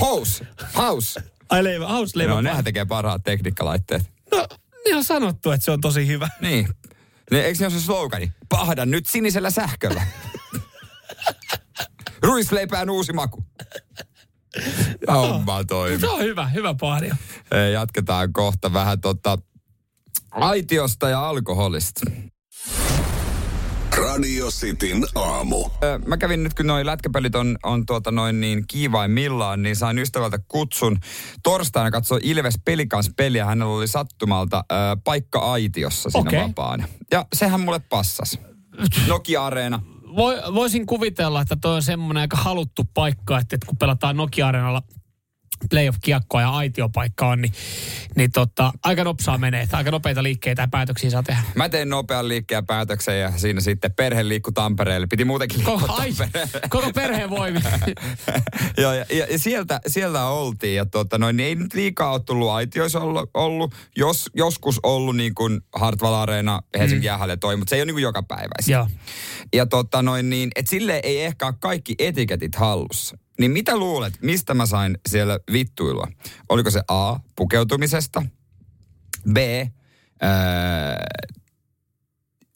[0.00, 0.46] House.
[0.76, 1.22] House.
[1.48, 2.32] Ai leivä, haus leivä.
[2.32, 4.02] No, nehän tekee parhaat tekniikkalaitteet.
[4.32, 4.46] No,
[4.84, 6.28] niin on sanottu, että se on tosi hyvä.
[6.40, 6.68] Niin.
[7.30, 8.32] Ne, eikö se ole se slogani?
[8.48, 10.06] Pahda nyt sinisellä sähköllä.
[12.22, 13.44] Ruisleipään uusi maku.
[15.08, 16.00] Homma toimii.
[16.00, 17.14] Se on hyvä, hyvä pahdio.
[17.52, 19.38] Ei, Jatketaan kohta vähän tota
[20.30, 22.00] aitiosta ja alkoholista.
[24.14, 25.70] Radio Cityn aamu.
[25.82, 29.98] Ö, Mä kävin nyt, kun noin lätkäpelit on, on tuota noin niin kiivaimmillaan, niin sain
[29.98, 30.98] ystävältä kutsun
[31.42, 33.44] torstaina katsoa Ilves Pelikans peliä.
[33.44, 34.74] Hänellä oli sattumalta ö,
[35.04, 36.42] paikka aitiossa siinä Okei.
[36.42, 36.88] vapaana.
[37.10, 38.38] Ja sehän mulle passas.
[39.06, 39.80] Nokia-areena.
[40.16, 44.82] Voi, voisin kuvitella, että toi on semmoinen aika haluttu paikka, että, että kun pelataan Nokia-areenalla
[45.70, 47.52] playoff-kiekkoa ja aitiopaikka on, niin,
[48.16, 49.68] niin tota, aika nopsaa menee.
[49.72, 51.42] Aika nopeita liikkeitä ja päätöksiä saa tehdä.
[51.54, 55.06] Mä tein nopean liikkeen päätöksen ja siinä sitten perhe liikkui Tampereelle.
[55.06, 56.12] Piti muutenkin liikkua Koko, ai,
[56.68, 57.60] koko perheen voimi.
[58.82, 60.76] Joo, ja, ja, ja sieltä, sieltä oltiin.
[60.76, 63.74] Ja tota, noin, niin ei nyt liikaa ole tullut aitioissa ollut, ollut.
[63.96, 67.06] Jos, joskus ollut niin kuin Hartwall Areena, Helsingin mm.
[67.06, 68.72] jäähalle toi, mutta se ei ole niin kuin joka päiväistä.
[68.72, 68.88] Joo.
[69.54, 73.18] Ja tota noin niin, että sille ei ehkä ole kaikki etiketit hallussa.
[73.38, 76.08] Niin mitä luulet, mistä mä sain siellä vittuilua?
[76.48, 78.22] Oliko se A, pukeutumisesta,
[79.32, 79.36] B,
[80.20, 81.04] ää,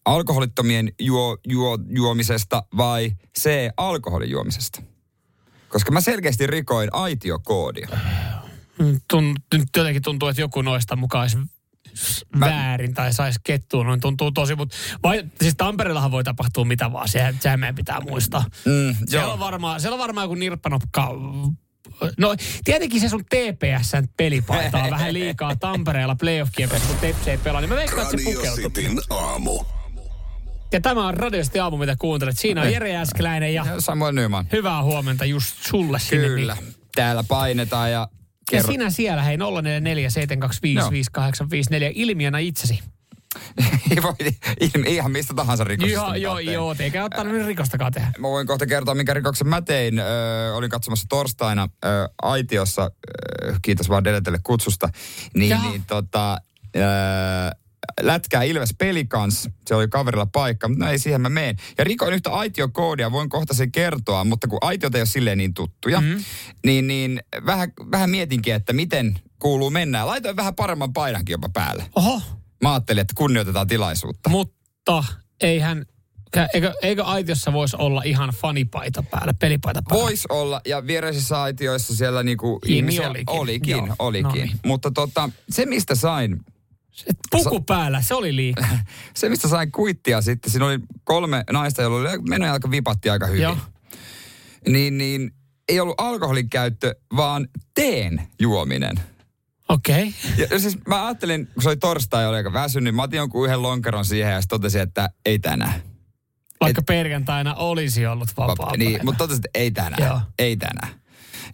[0.05, 4.83] alkoholittomien juo, juo, juomisesta vai C, alkoholin juomisesta?
[5.69, 7.89] Koska mä selkeästi rikoin aitiokoodia.
[9.11, 11.39] Tun, nyt jotenkin tuntuu, että joku noista mukaan olisi
[12.41, 17.09] väärin tai saisi kettua, noin tuntuu tosi, mutta vai, siis Tampereellahan voi tapahtua mitä vaan,
[17.09, 18.45] sehän, sehän meidän pitää muistaa.
[18.65, 21.09] Mm, Siellä on, varmaan, siellä on varmaan joku nirppanopka.
[22.19, 26.53] No tietenkin se sun TPSn pelipaita on vähän liikaa Tampereella playoff
[26.87, 29.03] kun Tepsi ei pelaa, niin mä veikkaan, että se pukeutuu.
[29.11, 29.61] Aamu.
[30.73, 32.39] Ja tämä on radiosti aamu, mitä kuuntelet.
[32.39, 34.47] Siinä on Jere Äskeläinen ja Ja Samuel Nyman.
[34.53, 36.29] hyvää huomenta just sulle sinne.
[36.29, 36.57] Kyllä.
[36.61, 36.75] Niin.
[36.95, 38.09] Täällä painetaan ja...
[38.53, 39.41] Ja kerro- sinä siellä, hei 0447255854,
[41.95, 42.81] ilmiönä itsesi.
[44.03, 44.15] Voi
[44.61, 46.03] ilmi, ihan mistä tahansa rikoksesta.
[46.03, 48.13] Joo, joo, joo, eikä ottaa nyt rikostakaan tehdä.
[48.19, 49.99] Mä voin kohta kertoa, minkä rikoksen mä tein.
[49.99, 52.91] Öö, olin katsomassa torstaina öö, Aitiossa,
[53.43, 54.89] öö, kiitos vaan Deletelle kutsusta,
[55.35, 55.71] niin, Jaha.
[55.71, 56.39] niin tota,
[56.77, 56.83] öö,
[58.01, 59.49] lätkää Ilves pelikans.
[59.67, 61.57] Se oli kaverilla paikka, mutta no ei siihen mä meen.
[61.79, 65.55] Ja rikoin yhtä aitiokoodia, voin kohta sen kertoa, mutta kun aitiot ei ole silleen niin
[65.55, 66.25] tuttuja, mm.
[66.67, 70.07] niin, niin vähän, vähän mietinkin, että miten kuuluu mennä.
[70.07, 71.85] Laitoin vähän paremman paidankin jopa päälle.
[71.97, 72.23] Oho,
[72.63, 74.31] Mä ajattelin, että kunnioitetaan tilaisuutta.
[74.31, 75.05] mutta
[75.41, 75.87] eihän,
[76.55, 80.03] eikö, eikö aitiossa voisi olla ihan fanipaita päällä, pelipaita päällä?
[80.03, 83.25] Vois olla, ja viereisissä aitioissa siellä niinku Niin, ihmisiä olikin.
[83.29, 84.25] olikin, Joo, olikin.
[84.29, 84.51] no niin.
[84.67, 86.41] Mutta tota, se mistä sain,
[87.07, 88.79] Et puku päällä, se oli liikaa.
[89.15, 93.43] se mistä sain kuittia sitten, siinä oli kolme naista, joilla oli menojalka vipatti aika hyvin.
[93.43, 93.57] Joo.
[94.69, 95.31] Niin, niin
[95.69, 99.01] ei ollut alkoholin käyttö, vaan teen juominen.
[99.69, 100.15] Okei.
[100.35, 100.47] Okay.
[100.51, 103.63] Ja siis mä ajattelin, kun se oli torstai, oli aika väsynyt, mä otin jonkun yhden
[103.63, 105.83] lonkeron siihen ja sitten totesin, että ei tänään.
[106.61, 110.09] Vaikka perjantaina olisi ollut vapaa Niin, mutta totesin, että ei tänään.
[110.09, 110.21] Joo.
[110.39, 110.98] Ei tänään.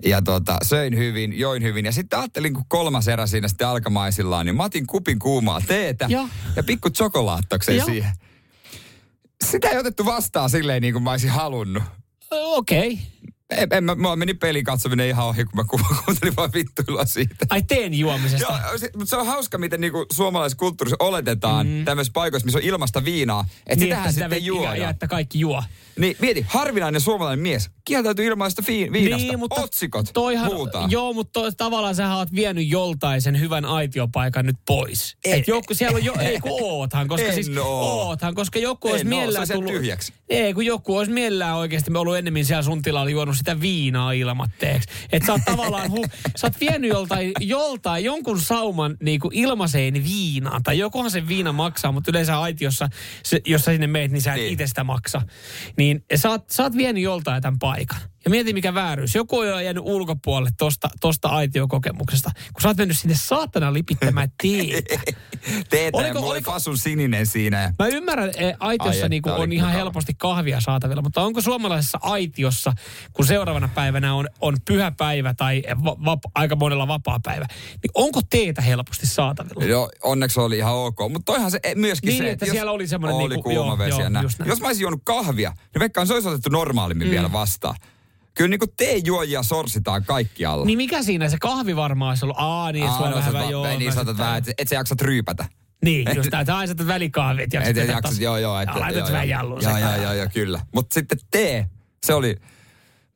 [0.02, 1.84] Ja tota, söin hyvin, join hyvin.
[1.84, 6.06] Ja sitten ajattelin, kun kolmas erä siinä sitten alkamaisillaan, niin mä otin kupin kuumaa teetä
[6.08, 6.28] Joo.
[6.56, 7.86] ja pikku chokolaattoksen Joo.
[7.86, 8.12] siihen.
[9.44, 11.82] Sitä ei otettu vastaan silleen niin kuin mä olisin halunnut.
[12.30, 12.92] Okei.
[12.92, 13.04] Okay.
[13.50, 17.04] En, en, mä, mä meni pelin katsominen ihan ohi, kun mä ku- kuuntelin vaan vittuilua
[17.04, 17.46] siitä.
[17.50, 18.60] Ai teen juomisesta.
[18.68, 21.84] Joo, se, mutta se on hauska, miten niinku suomalaisessa kulttuurissa oletetaan mm.
[21.84, 24.78] tämmöisissä paikoissa, missä on ilmasta viinaa, että niin, sitähän sitä sitten vi- juodaan.
[24.78, 25.62] Ja, että kaikki juo.
[25.98, 29.26] Niin mieti, harvinainen suomalainen mies kieltäytyy ilmaista fi- viinasta.
[29.28, 30.86] Niin, mutta Otsikot toihan, huutaa.
[30.90, 35.16] Joo, mutta to, tavallaan sä oot vienyt joltain sen hyvän aitiopaikan nyt pois.
[35.24, 35.32] Ei.
[35.32, 38.06] Et joku, siellä on jo, ei kun oothan, koska En siis oo.
[38.08, 39.72] oothan, koska joku olisi mielellään tullut...
[39.72, 40.12] tyhjäksi.
[40.34, 44.88] Ei, kun joku olisi mielellään oikeasti ollut ennemmin siellä sun tilalla juonut sitä viinaa ilmatteeksi.
[45.12, 46.04] Että sä oot tavallaan, hu,
[46.36, 50.62] sä oot vienyt joltain, joltain jonkun sauman niin kuin ilmaiseen viinaan.
[50.62, 52.88] Tai jokohan se viina maksaa, mutta yleensä aitiossa,
[53.22, 54.52] se, jos sä sinne meet, niin sä et Niin.
[54.52, 55.22] itse sitä maksa.
[55.76, 58.00] Niin sä oot, sä oot vienyt joltain tämän paikan.
[58.24, 59.14] Ja mieti mikä vääryys.
[59.14, 62.30] Joku on jäänyt ulkopuolelle tosta, tosta aitiokokemuksesta.
[62.52, 64.94] Kun sä oot mennyt sinne saatana lipittämään teetä.
[65.70, 67.62] Teetä ja Oliko- oli oliko- fasun sininen siinä.
[67.62, 67.72] Ja...
[67.78, 71.98] Mä ymmärrän, että aitiossa Ai, niinku että on ihan helposti kahvia saatavilla, mutta onko suomalaisessa
[72.02, 72.72] aitiossa,
[73.12, 77.46] kun seuraavana päivänä on, on pyhäpäivä tai va, va, aika monella vapaa päivä,
[77.82, 79.64] niin onko teetä helposti saatavilla?
[79.64, 80.98] Joo, onneksi oli ihan ok.
[80.98, 83.64] Mutta toihan se eh, myöskin Niin, se, että jos siellä oli semmoinen oli niinku- kuuma
[83.64, 84.46] joo, vesi joo, ja.
[84.46, 87.10] Jos mä olisin juonut kahvia, niin veikkaan se olisi otettu normaalimmin mm.
[87.10, 87.76] vielä vastaan.
[88.36, 90.64] Kyllä niin kuin teejuojia sorsitaan kaikkialla.
[90.66, 92.36] Niin mikä siinä se kahvi varmaan olisi ollut?
[92.40, 93.78] Aa, niin, Aa, sulla no, vähän, va- joo.
[93.78, 95.44] niin sitten- vähän, että et sä jaksat ryypätä.
[95.84, 97.52] Niin, just tämä, että aisat välikahvit.
[97.52, 98.60] Ja Et, et jaksat, joo, joo.
[98.60, 100.60] Et, ja laitat joo, vähän jalluun Joo, joo, joo, joo, kyllä.
[100.74, 101.66] Mutta sitten tee,
[102.06, 102.36] se oli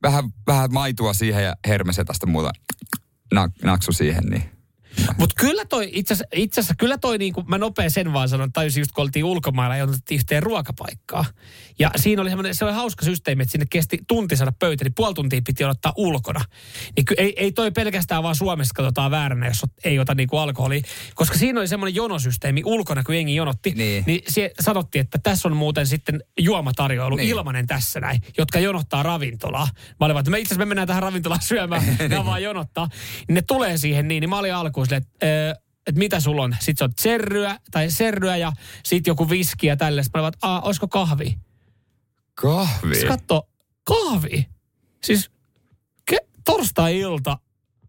[0.02, 2.50] vähän, vähän maitua siihen ja hermesetasta muuta
[3.34, 4.42] nak, naksu siihen, niin
[5.18, 8.80] Mutta kyllä toi, itse asiassa- kyllä toi, niin kuin mä nopea sen vaan sanon, tajusin
[8.80, 11.24] just kun oltiin ulkomailla ja otettiin yhteen ruokapaikkaa.
[11.78, 14.94] Ja siinä oli semmoinen, se oli hauska systeemi, että sinne kesti tunti saada pöytä, niin
[14.94, 16.40] puoli tuntia piti odottaa ulkona.
[16.96, 20.80] Niin ky, ei, ei toi pelkästään vaan Suomessa katsotaan vääränä, jos ei ota niinku alkoholia.
[21.14, 23.70] Koska siinä oli semmoinen jonosysteemi ulkona, kun jengi jonotti.
[23.76, 24.04] Niin.
[24.06, 27.24] niin sie, sanottiin, että tässä on muuten sitten juomatarjoilu Niin.
[27.26, 27.30] niin.
[27.36, 29.68] ilmanen tässä näin, jotka jonottaa ravintolaa.
[29.74, 32.88] Mä olin vaan, että me itse asiassa me mennään tähän ravintolaan syömään, nämä vaan jonottaa.
[33.28, 36.56] Niin ne tulee siihen niin, niin mä olin alkuun silleen, että että mitä sulla on.
[36.60, 38.52] Sitten se on serryä, tai serryä ja
[38.84, 40.04] sitten joku viski ja tälleen.
[40.04, 41.38] Sitten mä että olisiko kahvi?
[42.34, 42.94] kahvi.
[42.94, 43.48] Sitten katso,
[43.84, 44.48] kahvi.
[45.04, 45.30] Siis
[46.10, 47.38] ke, torstai-ilta,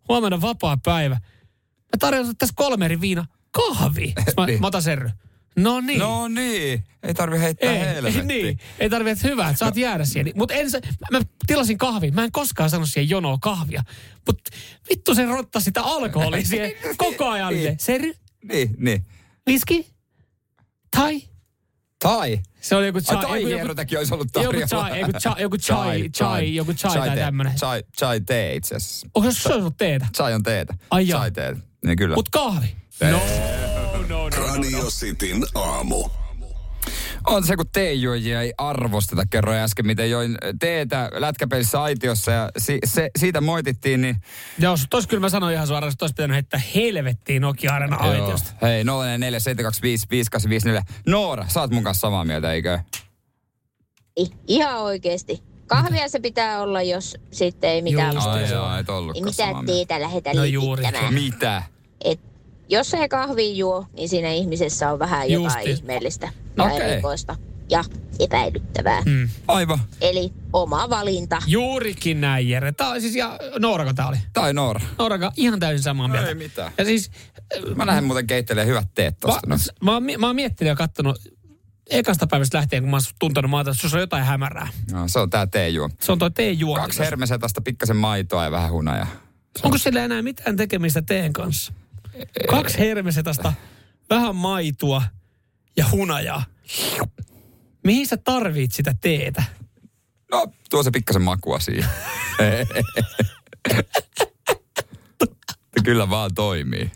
[0.07, 1.15] huomenna vapaa päivä.
[1.15, 4.07] Mä tarjoan tässä kolme eri viina kahvi.
[4.07, 4.61] Sitten Mä, Niin.
[4.61, 5.09] mä otan serry.
[5.63, 5.99] No niin.
[5.99, 8.27] No niin, ei tarvi heittää ei, ei, helvettiin.
[8.45, 8.59] niin.
[8.79, 10.31] ei tarvitse, että hyvä, että saat jäädä siihen.
[10.35, 10.53] Mutta
[11.11, 12.15] mä, mä tilasin kahvin.
[12.15, 13.83] Mä en koskaan sano siihen jonoon kahvia.
[14.27, 14.51] Mutta
[14.89, 17.53] vittu se rotta sitä alkoholia siihen koko ajan.
[17.53, 17.75] Niin.
[17.79, 19.05] Serry, Niin, niin.
[19.47, 19.87] viski,
[20.97, 21.21] tai.
[22.03, 22.39] Tai.
[22.61, 23.21] Se oli joku Ai chai.
[23.21, 24.67] tai joku, joku, olisi ollut joku tarjolla.
[24.67, 27.23] chai, joku chai, joku chai, chai, joku chai tai tee.
[27.25, 27.55] tämmönen.
[27.55, 29.07] Chai, chai tee itse asiassa.
[29.15, 30.07] Onko se ollut teetä?
[30.15, 30.73] Chai on teetä.
[30.91, 31.19] Ai jaa.
[31.19, 31.59] Chai teetä.
[31.85, 32.15] Niin kyllä.
[32.15, 32.75] Mut kahvi.
[33.01, 33.21] No, no,
[34.09, 34.89] no, no, Radio no.
[34.89, 36.09] Cityn aamu.
[37.27, 39.23] On se, kun teejuojia ei arvosteta.
[39.29, 44.15] Kerroin äsken, miten join teetä lätkäpelissä aitiossa ja si- se, siitä moitittiin, niin...
[44.59, 48.51] Joo, tos kyllä mä sanoin ihan suoraan, että olisi pitänyt heittää helvettiin Nokia Arena aitiosta.
[48.61, 48.87] Hei, 047255854.
[51.07, 52.79] Noora, sä oot mun kanssa samaa mieltä, eikö?
[54.19, 55.43] I- Ihan oikeesti.
[55.67, 58.27] Kahvia se pitää olla, jos sitten ei mitään Just.
[58.27, 58.79] Ai joo, on.
[58.79, 60.83] et Ei mitään teetä lähetä No no juuri.
[61.09, 61.63] Mitä?
[62.03, 62.19] Et
[62.69, 65.71] jos ei kahvia juo, niin siinä ihmisessä on vähän jotain Justi.
[65.71, 66.91] ihmeellistä ja Okei.
[66.91, 67.35] erikoista
[67.69, 67.83] ja
[68.19, 69.01] epäilyttävää.
[69.05, 69.29] Mm.
[69.47, 69.79] Aivan.
[70.01, 71.41] Eli oma valinta.
[71.47, 72.71] Juurikin näin, Jere.
[72.71, 74.17] Tää oli siis, ja Noorako tää oli?
[74.33, 74.81] Tai Noora.
[74.99, 76.29] Nooraka ihan täysin samaa mieltä.
[76.29, 76.71] Ei mitään.
[76.77, 77.11] Ja siis,
[77.75, 79.47] Mä lähden muuten keittelemään hyvät teet mä, tosta.
[79.47, 79.55] No.
[79.83, 81.21] mä, oon, mä oon miettinyt ja kattonut
[81.89, 84.67] ekasta päivästä lähtien, kun mä oon tuntenut maata, että sussa on jotain hämärää.
[84.91, 85.89] No, se on tää teejuo.
[86.01, 86.81] Se on toi teen juonti.
[86.81, 89.07] Kaksi hermesetasta, pikkasen maitoa ja vähän hunajaa.
[89.63, 91.73] Onko sillä enää mitään tekemistä teen kanssa?
[92.49, 93.53] Kaksi hermesetasta,
[94.09, 95.01] vähän maitoa
[95.77, 96.43] ja hunajaa.
[97.83, 99.43] Mihin sä tarvit sitä teetä?
[100.31, 101.89] No, tuo se pikkasen makua siihen.
[105.83, 106.91] Kyllä vaan toimii.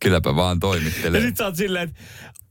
[0.00, 1.20] Kylläpä vaan Ja toimittelee.
[1.20, 2.00] sit sä oot silleen, että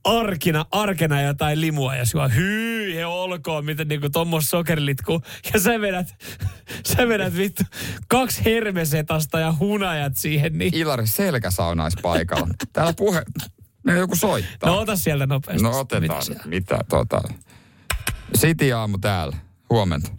[0.03, 5.21] arkina, arkena jotain limua ja syö hyy, he olkoon, miten niinku tommos sokerilitku.
[5.53, 6.07] Ja sä vedät,
[6.95, 7.63] sä vedät vittu
[8.07, 10.75] kaksi hermesetasta ja hunajat siihen, niin...
[10.75, 12.47] Ilari selkäsaunais paikalla.
[12.73, 13.23] Täällä puhe...
[13.83, 14.69] Meillä joku soittaa.
[14.69, 15.63] No ota sieltä nopeasti.
[15.63, 16.23] No Mitä otetaan.
[16.23, 16.43] siellä?
[16.45, 17.21] Mitä tota...
[18.37, 19.37] City aamu täällä.
[19.69, 20.11] Huomenta.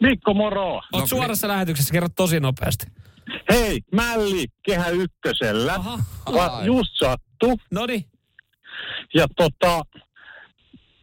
[0.00, 0.72] Mikko moro.
[0.74, 2.86] Oot No, suorassa lähetyksessä, kerro tosi nopeasti.
[3.50, 5.74] Hei, Mälli Kehä Ykkösellä.
[5.74, 5.98] Aha,
[6.32, 7.60] Va- just sattu.
[7.70, 8.04] noniin.
[9.14, 9.82] Ja tota,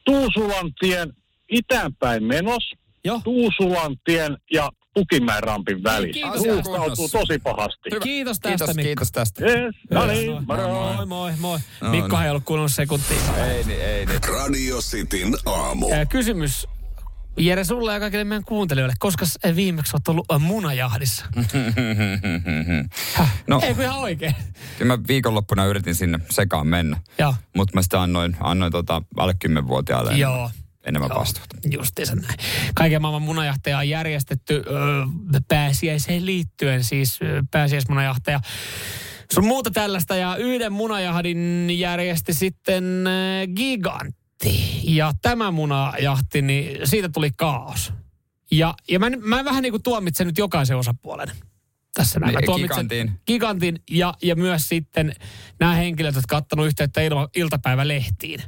[0.06, 1.14] Tuusulantien
[1.50, 2.72] itäänpäin menos.
[3.06, 3.22] Joo.
[3.24, 6.14] Tuusulantien ja Pukimäen rampin välissä.
[6.14, 6.46] Kiitos.
[6.66, 7.90] Ruuhkautuu tosi pahasti.
[7.92, 8.00] Hyvä.
[8.04, 8.88] Kiitos tästä, Kiitos, Mikko.
[8.88, 9.46] kiitos tästä.
[9.46, 10.68] Yes, no niin, moro.
[10.68, 11.60] Moi, moi, moi.
[11.82, 12.24] No Mikko niin.
[12.24, 13.18] ei ollut kuunnellut sekuntia.
[13.48, 14.20] Ei niin, ei niin.
[14.24, 15.88] Radio Cityn aamu.
[16.10, 16.68] Kysymys
[17.38, 18.96] Jere sulle ja kaikille meidän kuuntelijoille.
[19.00, 21.26] Koska viimeksi oot ollut ä, munajahdissa?
[23.48, 24.36] No, Ei kun ihan oikein.
[24.78, 26.98] kyllä mä viikonloppuna yritin sinne sekaan mennä.
[27.56, 30.50] Mutta mä sitä annoin, annoin tota alle 10-vuotiaalle enemmän, Joo.
[30.86, 31.56] enemmän Joo, vastuuta.
[31.72, 32.40] Justiinsa näin.
[32.76, 34.82] Kaiken maailman munajahteja on järjestetty ö,
[35.48, 37.20] pääsiäiseen liittyen, siis
[37.52, 38.40] pääsiäismunajahteja.
[39.34, 43.12] Sun muuta tällaista ja yhden munajahdin järjesti sitten ö,
[44.42, 44.96] Gigantti.
[44.96, 47.94] Ja tämä munajahti, niin siitä tuli kaos.
[48.52, 51.32] Ja, ja mä, mä vähän niin kuin tuomitsen nyt jokaisen osapuolen
[51.94, 52.34] tässä näin.
[52.34, 52.40] Mä
[52.90, 53.20] Niin.
[53.28, 55.14] Gigantin ja, ja myös sitten
[55.60, 58.42] nämä henkilöt, jotka ottanut yhteyttä ilma, iltapäivälehtiin.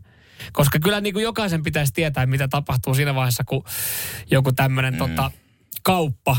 [0.53, 3.63] Koska kyllä niin kuin jokaisen pitäisi tietää, mitä tapahtuu siinä vaiheessa, kun
[4.31, 4.97] joku tämmöinen mm.
[4.97, 5.31] tota,
[5.83, 6.37] kauppa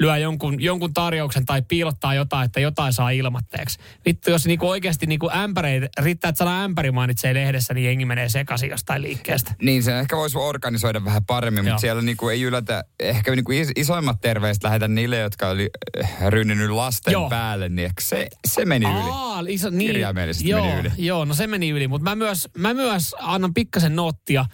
[0.00, 3.78] lyö jonkun, jonkun tarjouksen tai piilottaa jotain, että jotain saa ilmatteeksi.
[4.06, 8.28] Vittu, jos niinku oikeasti niinku ämpäreitä, riittää, että sana ämpäri mainitsee lehdessä, niin jengi menee
[8.28, 9.54] sekaisin jostain liikkeestä.
[9.62, 11.72] Niin, se ehkä voisi organisoida vähän paremmin, Joo.
[11.72, 15.70] mutta siellä niinku ei yllätä, ehkä niinku is- isoimmat terveiset lähetä niille, jotka oli
[16.04, 17.28] äh, rynninyt lasten Joo.
[17.28, 19.10] päälle, niin ehkä se, se meni yli.
[19.10, 20.90] Aa, iso, niin, Kirjaimellisesti joo, meni yli.
[20.98, 24.44] Joo, no se meni yli, mutta mä myös, mä myös annan pikkasen noottia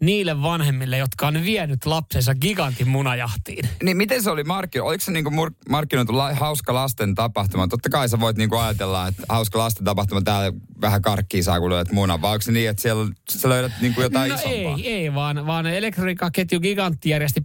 [0.00, 3.68] niille vanhemmille, jotka on vienyt lapsensa gigantin munajahtiin.
[3.82, 4.84] Niin miten se oli markkino?
[4.84, 7.68] Oliko se niinku mur- markkinoitu la- hauska lasten tapahtuma?
[7.68, 11.70] Totta kai sä voit niinku ajatella, että hauska lasten tapahtuma, täällä vähän karkkia saa, kun
[11.70, 12.22] löydät munan.
[12.22, 14.76] Vai onko se niin, että siellä sä löydät niinku jotain no isompaa?
[14.76, 17.40] ei, ei vaan, vaan elektroniikkaketju Gigantti järjesti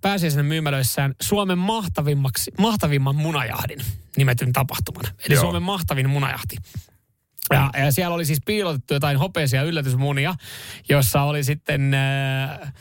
[0.00, 3.78] pääsiäisenä myymälöissään Suomen mahtavimmaksi, mahtavimman munajahdin
[4.16, 5.04] nimetyn tapahtuman.
[5.26, 5.40] Eli Joo.
[5.42, 6.56] Suomen mahtavin munajahti.
[7.50, 10.34] Ja, ja siellä oli siis piilotettu jotain hopeisia yllätysmunia,
[10.88, 11.94] jossa oli sitten...
[11.94, 12.72] Äh,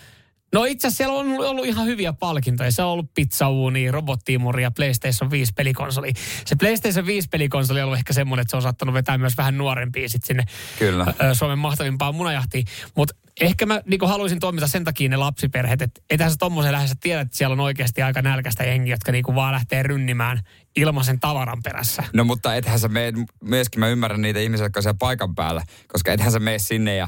[0.53, 2.71] No itse asiassa siellä on ollut, ihan hyviä palkintoja.
[2.71, 6.13] Se on ollut pizzauuni, robottiimuri ja PlayStation 5 pelikonsoli.
[6.45, 9.57] Se PlayStation 5 pelikonsoli on ollut ehkä semmoinen, että se on saattanut vetää myös vähän
[9.57, 10.43] nuorempia sit sinne
[10.79, 11.05] Kyllä.
[11.33, 12.65] Suomen mahtavimpaan munajahtiin.
[12.95, 16.95] Mutta ehkä mä niinku haluaisin toimita sen takia ne lapsiperheet, että ethän sä tommosen lähdessä
[17.01, 20.39] tiedä, että siellä on oikeasti aika nälkäistä jengiä, jotka niinku vaan lähtee rynnimään
[20.75, 22.03] ilmaisen tavaran perässä.
[22.13, 25.63] No mutta ethän sä mene, myöskin mä ymmärrän niitä ihmisiä, jotka on siellä paikan päällä,
[25.87, 27.07] koska ethän sä mene sinne ja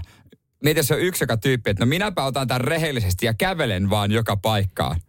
[0.66, 3.90] mieti, jos se on yksi joka tyyppi, että no minäpä otan tämän rehellisesti ja kävelen
[3.90, 5.02] vaan joka paikkaan.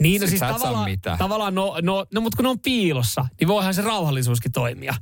[0.00, 0.88] Niin, no siis tavallaan,
[1.18, 4.94] tavallaan no, no, no mutta kun ne on piilossa, niin voihan se rauhallisuuskin toimia.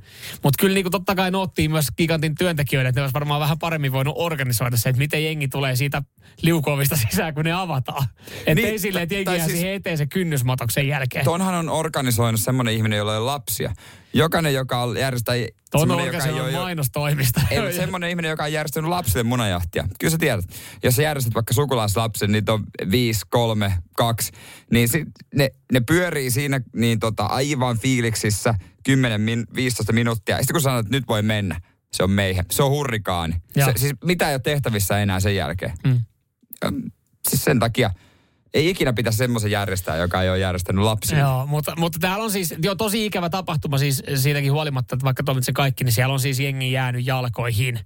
[0.42, 3.58] Mutta kyllä niin kuin totta kai noottiin myös gigantin työntekijöille, että ne olisi varmaan vähän
[3.58, 6.02] paremmin voinut organisoida se, että miten jengi tulee siitä
[6.42, 8.04] liukuovista sisään, kun ne avataan.
[8.38, 11.24] Että Niin, ei silleen, että jengi siis- siihen eteen se kynnysmatoksen jälkeen.
[11.24, 13.74] Tonhan on organisoinut semmoinen ihminen, jolla ei ole lapsia.
[14.14, 15.34] Jokainen, joka on järjestää...
[15.70, 17.40] Tuon joka ei organisoinut ole- mainostoimista.
[17.50, 19.88] Ei, mutta semmoinen ihminen, joka on järjestänyt lapsille munajahtia.
[20.00, 20.44] Kyllä sä tiedät.
[20.82, 24.32] Jos sä järjestät vaikka sukulaislapsen, niitä on 5, 3, 2,
[24.70, 28.54] niin sit ne, ne pyörii siinä niin tota, aivan fiiliksissä
[28.84, 30.36] 10, min, 15 minuuttia.
[30.36, 31.60] Ja sitten kun sanot, että nyt voi mennä,
[31.92, 32.44] se on meihin.
[32.50, 33.34] Se on hurrikaani.
[33.64, 35.72] Se, siis mitä ei ole tehtävissä enää sen jälkeen.
[35.84, 36.00] Mm.
[37.28, 37.90] Siis sen takia
[38.54, 41.18] ei ikinä pitäisi semmoisen järjestää, joka ei ole järjestänyt lapsia.
[41.18, 45.22] Joo, mutta, mutta täällä on siis jo tosi ikävä tapahtuma siis siitäkin huolimatta, että vaikka
[45.22, 47.80] toimit se kaikki, niin siellä on siis jengi jäänyt jalkoihin.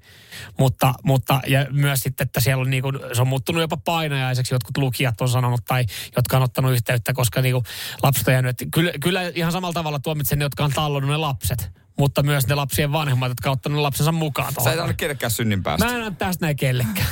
[0.58, 4.76] Mutta, mutta ja myös sitten, että siellä on niinku, se on muuttunut jopa painajaiseksi, jotkut
[4.76, 5.84] lukijat on sanonut tai
[6.16, 7.62] jotka on ottanut yhteyttä, koska niinku
[8.02, 8.50] lapset on jäänyt.
[8.50, 12.46] Että Kyllä, kyllä ihan samalla tavalla tuomitsen ne, jotka on tallonnut ne lapset, mutta myös
[12.46, 14.80] ne lapsien vanhemmat, jotka on ottanut ne lapsensa mukaan Sä et tuohon.
[14.80, 15.86] anna kenellekään synnin päästä.
[15.86, 17.08] Mä en anna tästä näin kellekään.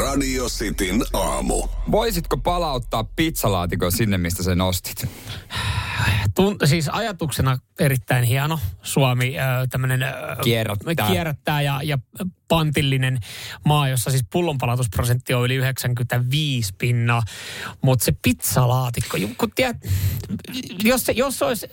[0.00, 1.68] Radio Cityn aamu.
[1.90, 5.08] Voisitko palauttaa pizzalaatikon sinne, mistä sen ostit?
[6.34, 8.58] Tun, siis ajatuksena erittäin hieno.
[8.82, 10.12] Suomi äh, tämmöinen äh,
[10.44, 11.08] Kierrättää.
[11.08, 11.98] kierrättää ja, ja
[12.48, 13.18] pantillinen
[13.64, 17.22] maa, jossa siis pullonpalautusprosentti on yli 95 pinnaa.
[17.82, 19.76] Mutta se pizzalaatikko, kun tiedät,
[20.84, 21.66] jos, se, jos se olisi,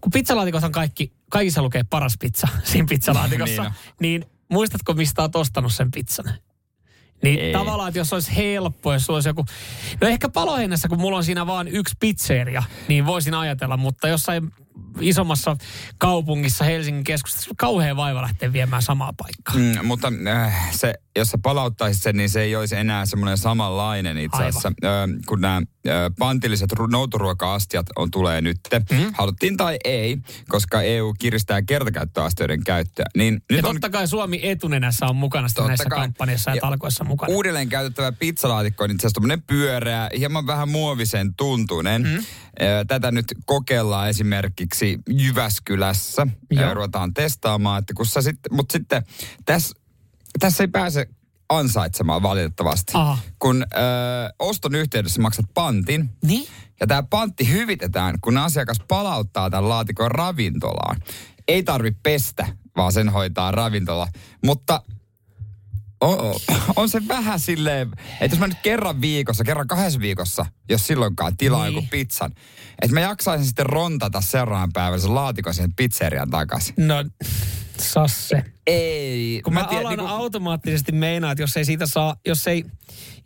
[0.00, 3.62] kun pizzalaatikossa on kaikki, kaikissa lukee paras pizza siinä pizzalaatikossa,
[4.00, 6.34] Niin niin muistatko, mistä olet ostanut sen pizzan?
[7.22, 7.52] Niin Ei.
[7.52, 9.44] tavallaan, että jos olisi helppo, jos olisi joku...
[10.00, 14.52] No ehkä paloheinässä, kun mulla on siinä vaan yksi pizzeria, niin voisin ajatella, mutta jossain
[15.00, 15.56] isommassa
[15.98, 19.54] kaupungissa Helsingin keskustassa kauhean vaiva lähteä viemään samaa paikkaa.
[19.54, 24.18] Mm, mutta äh, se, jos sä palauttaisit sen, niin se ei olisi enää semmoinen samanlainen
[24.18, 24.68] itse asiassa.
[24.84, 24.92] Äh,
[25.26, 25.62] kun nämä äh,
[26.18, 28.56] pantilliset ru- noutoruoka-astiat on, tulee nyt,
[28.90, 29.12] mm.
[29.14, 30.18] haluttiin tai ei,
[30.48, 33.06] koska EU kiristää kertakäyttöastioiden käyttöä.
[33.16, 35.98] Niin Ja nyt on totta kai Suomi etunenässä on mukana sitten näissä kai.
[35.98, 37.32] kampanjassa ja, Ja talkoissa mukana.
[37.34, 42.02] uudelleen käytettävä pizzalaatikko on itse asiassa tommonen pyöreä, hieman vähän muovisen tuntunen.
[42.02, 42.24] Mm.
[42.86, 44.67] Tätä nyt kokeillaan esimerkiksi
[45.10, 46.26] Jyväskylässä.
[46.50, 46.62] Joo.
[46.64, 46.74] Joo.
[46.74, 49.02] Ruvetaan testaamaan, että kun sä sitten, mutta sitten
[49.44, 49.74] tässä
[50.38, 51.06] tässä ei pääse
[51.48, 52.92] ansaitsemaan valitettavasti.
[52.96, 53.18] Aha.
[53.38, 53.76] Kun ö,
[54.38, 56.48] oston yhteydessä maksat pantin, Niin?
[56.80, 60.96] ja tämä pantti hyvitetään, kun asiakas palauttaa tämän laatikon ravintolaan.
[61.48, 62.46] Ei tarvi pestä,
[62.76, 64.08] vaan sen hoitaa ravintola.
[64.44, 64.82] Mutta
[66.00, 66.34] on,
[66.76, 67.90] on se vähän silleen,
[68.20, 71.74] että jos mä nyt kerran viikossa, kerran kahdessa viikossa, jos silloinkaan tilaa Niin.
[71.74, 71.76] niin.
[71.76, 72.32] joku pizzan,
[72.82, 76.74] että mä jaksaisin sitten rontata seuraavan päivän sen laatikon sen pizzerian takaisin.
[76.78, 77.04] No,
[77.78, 78.44] Sasse.
[78.66, 79.40] Ei.
[79.44, 82.64] Kun mä, tiedän, alan niinku- automaattisesti meinaa, että jos ei siitä saa, jos ei,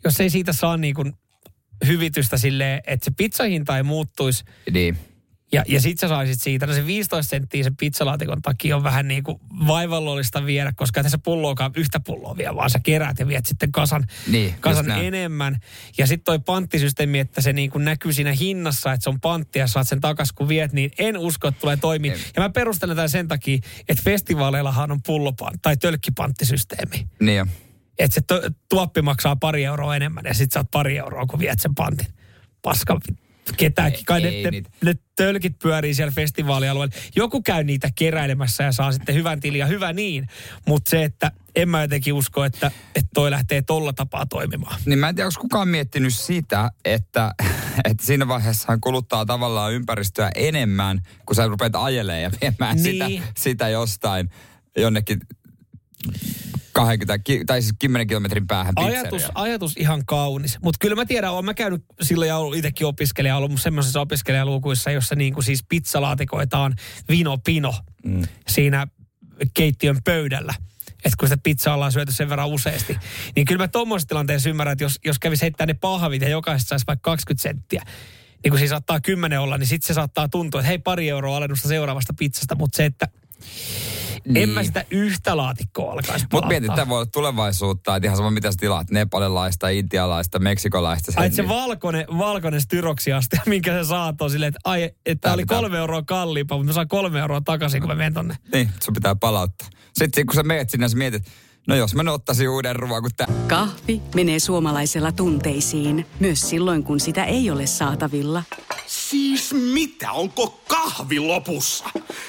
[0.03, 1.13] jos ei siitä saa niin kuin
[1.87, 4.97] hyvitystä silleen, että se pizzahinta ei muuttuisi, Niin.
[5.53, 9.07] Ja, ja sit sä saisit siitä, no se 15 senttiä sen pizzalaatikon takia on vähän
[9.07, 13.45] niin kuin vaivallollista viedä, koska tässä pulloakaan yhtä pulloa vie, vaan sä keräät ja viet
[13.45, 15.59] sitten kasan, Niin, kasan enemmän.
[15.97, 19.59] Ja sitten toi panttisysteemi, että se niin kuin näkyy siinä hinnassa, että se on pantti
[19.59, 22.13] ja saat sen takas kun viet, niin en usko, että tulee toimia.
[22.13, 22.19] Ei.
[22.35, 23.57] Ja mä perustelen tämän sen takia,
[23.89, 27.07] että festivaaleillahan on pullopan tai tölkkipanttisysteemi.
[27.19, 27.45] Niin jo.
[27.99, 28.21] Että se
[28.69, 32.07] tuoppi maksaa pari euroa enemmän ja sit saat pari euroa, kun viet sen pantin.
[32.61, 32.99] Paska
[33.57, 33.99] ketäänkin.
[33.99, 34.69] Ei- Kai ne, ei ne, niitä.
[34.83, 36.95] ne, tölkit pyörii siellä festivaalialueella.
[37.15, 40.27] Joku käy niitä keräilemässä ja saa sitten hyvän tilin ja hyvä niin.
[40.67, 44.79] Mutta se, että en mä jotenkin usko, että, että toi lähtee tolla tapaa toimimaan.
[44.85, 47.35] Niin mä en tiedä, onko kukaan miettinyt sitä, että,
[47.89, 52.83] että siinä vaiheessa kuluttaa tavallaan ympäristöä enemmän, kun sä rupeat ajelemaan ja viemään Niin.
[53.19, 54.29] sitä, sitä jostain
[54.77, 55.19] jonnekin
[56.73, 59.31] 20, ki- tai siis 10 kilometrin päähän Ajatus, pizzeriaan.
[59.35, 60.57] ajatus ihan kaunis.
[60.61, 64.91] Mutta kyllä mä tiedän, olen mä käynyt silloin ja ollut itsekin opiskelija, ollut semmoisissa opiskelijalukuissa,
[64.91, 66.75] jossa niin kuin siis pizzalaatikoitaan
[67.09, 67.73] vino pino
[68.05, 68.21] mm.
[68.47, 68.87] siinä
[69.53, 70.53] keittiön pöydällä.
[71.05, 72.97] Että kun sitä pizzaa ollaan syöty sen verran useasti.
[73.35, 76.69] Niin kyllä mä tuommoisessa tilanteessa ymmärrän, että jos, jos kävisi heittää ne pahvit ja jokaisesta
[76.69, 77.83] saisi vaikka 20 senttiä,
[78.43, 81.37] niin kun siinä saattaa 10 olla, niin sitten se saattaa tuntua, että hei pari euroa
[81.37, 83.07] alennusta seuraavasta pizzasta, mutta se, että
[84.27, 84.37] niin.
[84.43, 88.31] en mä sitä yhtä laatikkoa alkaisi Mutta mietit, tämä voi olla tulevaisuutta, että ihan sama
[88.31, 91.11] mitä sä tilaat, nepalilaista, intialaista, meksikolaista.
[91.15, 95.33] Ai, että se niin- valkoinen, valkoinen styroksiaste, minkä sä saat on silleen, että ai, että
[95.33, 98.35] oli pitää- kolme euroa kalliimpaa, mutta mä saan kolme euroa takaisin, kun mä menen tonne.
[98.53, 99.67] Niin, sun pitää palauttaa.
[99.93, 101.23] Sitten kun sä meet sinne, sä mietit,
[101.67, 103.27] no jos mä nyt ottaisin uuden ruoan kuin tää.
[103.47, 108.43] Kahvi menee suomalaisella tunteisiin, myös silloin kun sitä ei ole saatavilla.
[108.87, 110.11] Siis mitä?
[110.11, 111.85] Onko kahvi lopussa?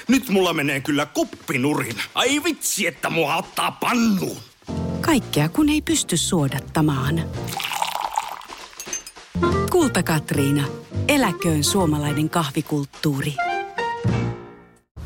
[0.08, 1.96] Nyt mulla menee kyllä kuppinurin.
[2.14, 4.36] Ai vitsi, että mua ottaa pannuun.
[5.00, 7.22] Kaikkea kun ei pysty suodattamaan.
[9.70, 10.64] Kulta Katriina.
[11.08, 13.34] Eläköön suomalainen kahvikulttuuri.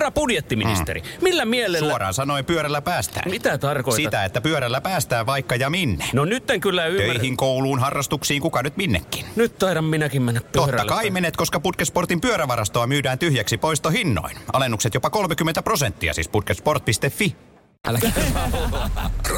[0.00, 1.88] Herra budjettiministeri, millä mielellä...
[1.88, 3.30] Suoraan sanoen pyörällä päästään.
[3.30, 3.96] Mitä tarkoitat?
[3.96, 6.04] Sitä, että pyörällä päästään vaikka ja minne.
[6.12, 7.14] No nyt en kyllä ymmärrä.
[7.14, 9.26] Töihin, kouluun, harrastuksiin, kuka nyt minnekin.
[9.36, 10.76] Nyt taidan minäkin mennä pyörällä.
[10.76, 14.36] Totta kai menet, koska Putkesportin pyörävarastoa myydään tyhjäksi poistohinnoin.
[14.52, 17.36] Alennukset jopa 30 prosenttia, siis putkesport.fi.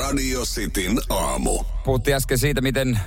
[0.03, 1.65] Radio Cityn aamu.
[1.85, 3.01] Puhuttiin äsken siitä, miten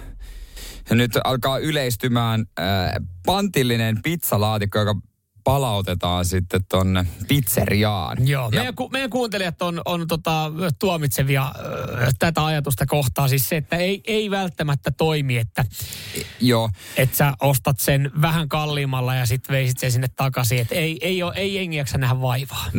[0.91, 2.65] nyt alkaa yleistymään äh,
[3.25, 4.95] pantillinen pizzalaatikko, joka
[5.45, 8.27] palautetaan sitten tonne pizzeriaan.
[8.27, 11.51] Joo, ja, meidän, ku, meidän kuuntelijat on, on tota, tuomitsevia äh,
[12.19, 13.27] tätä ajatusta kohtaa.
[13.27, 15.65] Siis se, että ei, ei välttämättä toimi, että,
[16.41, 16.69] joo.
[16.97, 20.59] että sä ostat sen vähän kalliimmalla ja sitten veisit sen sinne takaisin.
[20.59, 22.65] Että ei, ei, ole, ei jengi jaksa nähdä vaivaa.
[22.65, 22.69] 04725555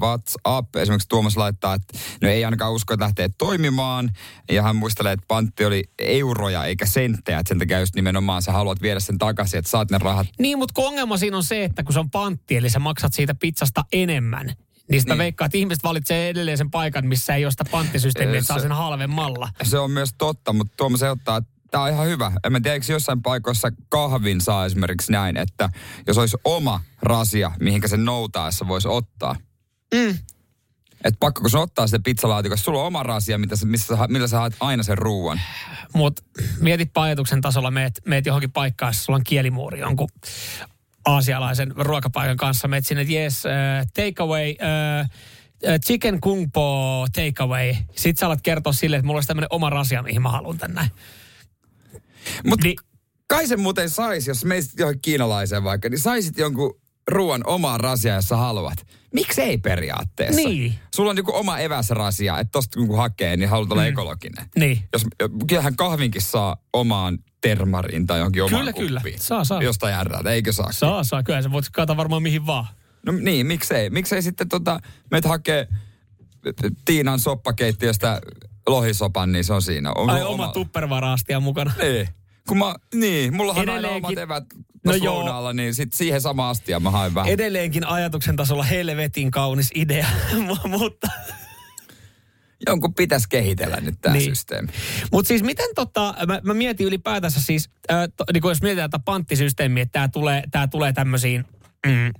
[0.00, 0.76] WhatsApp.
[0.76, 4.10] Esimerkiksi Tuomas laittaa, että no ei ainakaan usko, että lähtee toimimaan.
[4.50, 7.38] Ja hän muistelee, että pantti oli euroja eikä senttejä.
[7.38, 10.11] Että sen takia just nimenomaan sä haluat viedä sen takaisin, että saat ne rahat.
[10.38, 13.14] Niin, mutta kun ongelma siinä on se, että kun se on pantti, eli sä maksat
[13.14, 14.52] siitä pizzasta enemmän,
[14.90, 15.18] niin sitä niin.
[15.18, 18.72] veikkaa, että ihmiset valitsee edelleen sen paikan, missä ei ole sitä panttisysteemiä, että saa sen
[18.72, 19.48] halvemmalla.
[19.62, 22.32] Se on myös totta, mutta Tuomas ehdottaa, että tämä on ihan hyvä.
[22.44, 25.70] En mä tiedä, eikö jossain paikoissa kahvin saa esimerkiksi näin, että
[26.06, 29.36] jos olisi oma rasia, mihinkä sen noutaessa voisi ottaa.
[29.94, 30.18] Mm.
[31.04, 34.06] Et pakko, kun sun ottaa se pizzalaatikossa, sulla on oma rasia, mitä sä, missä sä,
[34.08, 35.40] millä sä haet aina sen ruuan.
[35.94, 36.22] Mutta
[36.60, 40.08] mietipä ajatuksen tasolla, meet, meet johonkin paikkaan, jossa sulla on kielimuuri jonkun
[41.04, 42.68] aasialaisen ruokapaikan kanssa.
[42.68, 47.74] Meet sinne, että yes, uh, take away, uh, chicken kung po take away.
[47.96, 50.90] Sitten sä alat kertoa sille, että mulla olisi tämmöinen oma rasia, mihin mä haluan tänne.
[52.46, 52.76] Mutta niin,
[53.26, 58.14] kai se muuten saisi, jos meisit johonkin kiinalaiseen vaikka, niin saisit jonkun ruoan omaa rasia,
[58.14, 58.86] jos sä haluat.
[59.14, 60.40] Miksi ei periaatteessa?
[60.40, 60.74] Niin.
[60.94, 63.88] Sulla on joku oma eväsrasia, että tosta kun hakee, niin haluat olla mm.
[63.88, 64.46] ekologinen.
[64.56, 64.82] Niin.
[64.92, 65.06] Jos,
[65.46, 69.00] kyllähän kahvinkin saa omaan termariin tai johonkin omaan Kyllä, kyllä.
[69.00, 69.20] kuppiin.
[69.20, 69.62] Saa, saa.
[69.62, 70.72] Jostain järrältä, eikö saa?
[70.72, 71.22] Saa, saa.
[71.22, 72.66] Kyllä sä voit kaataa varmaan mihin vaan.
[73.06, 73.90] No niin, miksei?
[73.90, 74.80] Miksei sitten tota,
[75.10, 75.68] meitä hakee
[76.84, 78.20] Tiinan soppakeittiöstä
[78.68, 79.92] lohisopan, niin se on siinä.
[79.92, 81.72] On, Ai oma, oma tuppervaraastia mukana.
[81.82, 82.08] Niin.
[82.48, 84.44] Kun mä, niin, mullahan on aina omat evät
[84.84, 85.52] No joo.
[85.52, 87.32] niin sit siihen sama astia mä haen vähän.
[87.32, 90.06] Edelleenkin ajatuksen tasolla helvetin kaunis idea,
[90.78, 91.08] mutta...
[92.66, 94.30] Jonkun pitäisi kehitellä nyt tämä Niin.
[94.30, 94.68] systeemi.
[95.12, 99.02] Mutta siis miten tota, mä, mä mietin ylipäätänsä siis, äh, to, niin jos mietitään tätä
[99.04, 101.44] panttisysteemiä, että tämä tulee, tää tulee tämmöisiin,
[101.86, 102.12] mm,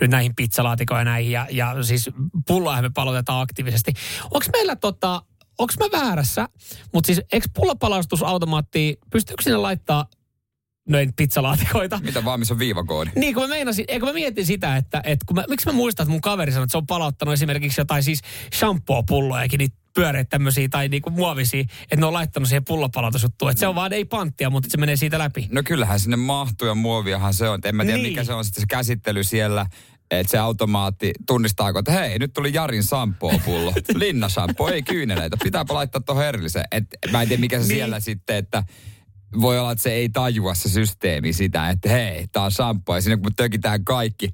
[0.00, 2.10] nyt näihin pizzalaatikoihin ja näihin, ja, ja siis
[2.46, 3.92] pulloahan me palautetaan aktiivisesti.
[4.24, 5.22] Onko meillä tota,
[5.58, 6.48] onko mä väärässä,
[6.94, 10.06] mutta siis eikö pullopalaustusautomaatti, pystyykö sinne laittaa
[10.88, 12.00] noin pizzalaatikoita?
[12.02, 13.10] Mitä vaan, missä on viivakoodi?
[13.16, 16.04] Niin, kun mä meinasin, eikö mä mietin sitä, että, että kun mä, miksi mä muistan,
[16.04, 18.20] että mun kaveri sanoi, että se on palauttanut esimerkiksi jotain siis
[18.54, 23.50] shampoo-pullojakin, niitä pyöreitä tämmöisiä tai niinku muovisia, että ne on laittanut siihen pullopalautusjuttuun.
[23.50, 25.48] Että se on vaan ei panttia, mutta se menee siitä läpi.
[25.50, 27.58] No kyllähän sinne mahtuu ja muoviahan se on.
[27.58, 28.02] Et En mä tiedä, Niin.
[28.02, 28.12] niin.
[28.12, 29.66] mikä se on sitten se käsittely siellä.
[30.10, 33.72] Että se automaatti tunnistaako, että hei, nyt tuli Jarin shampoo-pullo.
[33.94, 35.36] Linna shampoo, ei kyyneleitä.
[35.42, 36.64] Pitääpä laittaa tuohon erilliseen.
[36.72, 37.68] Et mä en tiedä, mikä se Niin.
[37.76, 38.62] siellä sitten, että
[39.40, 42.94] voi olla, että se ei tajua se systeemi sitä, että hei, tää on shampoo.
[42.94, 44.28] Ja sinne kun tökitään kaikki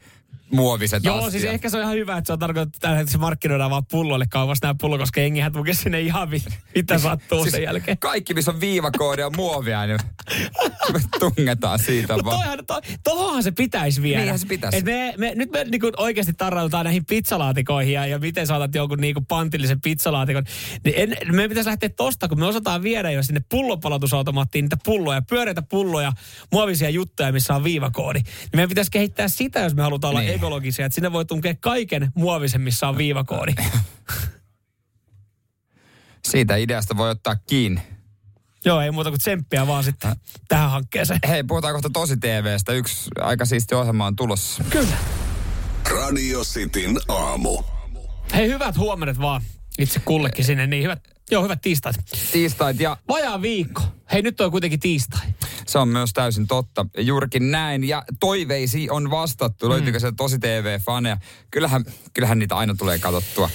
[0.53, 1.32] muoviset Joo, astiat.
[1.32, 4.26] siis ehkä se on ihan hyvä, että se on tarkoitettu, että se markkinoidaan vaan pulloille
[4.30, 6.42] kaupassa nämä pullo, koska jengihän tukee sinne ihan vi-
[6.74, 7.99] mitä sattuu Siis sen jälkeen.
[7.99, 9.99] Kaikki, missä on viivakoodi ja muovia, niin
[10.92, 12.38] me tungetaan siitä Mutta vaan.
[12.40, 14.18] toihan, to, tohonhan se pitäisi viedä.
[14.20, 14.78] Niinhän se pitäisi.
[14.78, 18.99] Et me, me, nyt me niinku oikeasti tarraudutaan näihin pizzalaatikoihin ja, ja miten saatat jonkun
[18.99, 20.45] niinku pantillisen pizzalaatikon.
[20.84, 25.22] Niin en, me pitäisi lähteä tosta, kun me osataan viedä jo sinne pullopalautusautomaattiin niitä pulloja,
[25.22, 26.12] pyöreitä pulloja,
[26.53, 28.18] muovisia juttuja, missä on viivakoodi.
[28.18, 30.34] Niin meidän pitäisi kehittää sitä, jos me halutaan olla Niin.
[30.35, 33.53] Ekologisia, että sinne voi tunkea kaiken muovisen, missä on viivakoodi.
[36.30, 37.80] Siitä ideasta voi ottaa kiinni.
[38.64, 40.16] Joo, ei muuta kuin tsemppiä vaan sitten
[40.49, 41.20] tähän hankkeeseen.
[41.28, 42.72] Hei, puhutaan kohta tosi TVstä.
[42.72, 44.64] Yksi aika siisti ohjelma on tulossa.
[44.70, 44.97] Kyllä.
[45.91, 47.62] Radio Cityn aamu.
[48.35, 49.43] Hei, hyvät huomenet vaan
[49.78, 50.66] itse kullekin sinne.
[50.66, 51.96] Niin hyvät, joo, hyvät tiistait.
[52.32, 53.82] Tiistait ja Vajaa viikko.
[54.12, 55.26] Hei, nyt on kuitenkin tiistai.
[55.66, 56.86] se on myös täysin totta.
[56.98, 57.84] Juurikin näin.
[57.84, 59.68] Ja toiveisi on vastattu.
[59.68, 61.16] Löytyykö se tosi TV-faneja?
[61.50, 63.50] Kyllähän, kyllähän niitä aina tulee katsottua.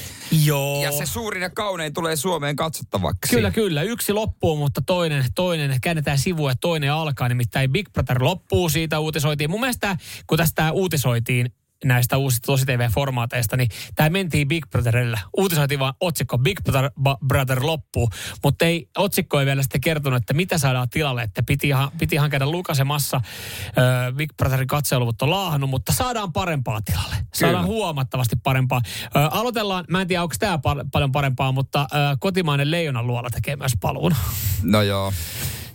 [0.45, 0.83] Joo.
[0.83, 3.35] Ja se suurin ja kaunein tulee Suomeen katsottavaksi.
[3.35, 3.81] Kyllä, kyllä.
[3.81, 7.29] Yksi loppuu, mutta toinen, toinen käännetään sivua ja toinen alkaa.
[7.29, 9.49] Nimittäin Big Brother loppuu, siitä uutisoitiin.
[9.49, 9.97] Mun mielestä,
[10.27, 11.53] kun tästä uutisoitiin
[11.85, 15.19] näistä uusista tosi TV-formaateista, niin tämä mentiin Big Brotherilla.
[15.37, 16.91] Uutisoitiin vaan otsikko Big Brother,
[17.27, 18.09] Brother loppuu,
[18.43, 21.69] mutta ei, otsikko ei vielä sitten kertonut, että mitä saadaan tilalle, että piti
[21.99, 23.21] piti käydä lukasemassa.
[23.67, 27.15] Ö, Big Brotherin katseluvut on laahannut, mutta saadaan parempaa tilalle.
[27.33, 27.75] Saadaan Kyllä.
[27.75, 28.81] huomattavasti parempaa.
[29.03, 33.29] Ö, aloitellaan, mä en tiedä onko tämä pal- paljon parempaa, mutta ö, kotimainen leijonan luola
[33.29, 34.15] tekee myös paluun.
[34.63, 35.13] No joo.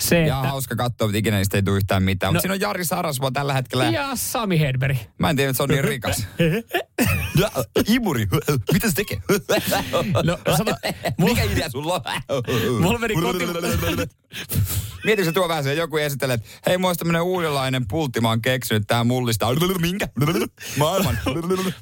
[0.09, 0.49] Se, Ja että...
[0.49, 2.29] hauska katsoa, mutta ikinä niistä ei tule yhtään mitään.
[2.29, 3.85] No- Mutta siinä on Jari Sarasvuo tällä hetkellä.
[3.85, 4.97] Ja Sami Hedberg.
[5.19, 6.27] Mä en tiedä, että se on niin rikas.
[7.41, 7.51] Ja,
[7.95, 8.27] Imuri,
[8.73, 9.19] mitä se tekee?
[10.25, 10.77] No, sano,
[11.19, 12.83] Mikä idea sulla on?
[12.83, 13.45] Mulla meni koti...
[15.05, 18.29] Mietitkö se tuo vähän se, joku esittelee, että hei, mulla olisi tämmönen uudenlainen pultti, mä
[18.29, 19.51] oon keksinyt, tää mullistaa.
[19.81, 20.09] Minkä?
[20.79, 21.19] Maailman.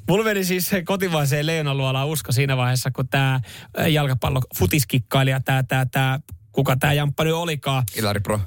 [0.09, 3.39] Mulla meni siis se kotimaiseen leijonaluolaan usko siinä vaiheessa, kun tämä
[3.87, 6.19] jalkapallo futiskikkailija, tämä, tämä, tämä,
[6.53, 8.39] kuka tämä jamppa nyt olikaan, Ilari Pro.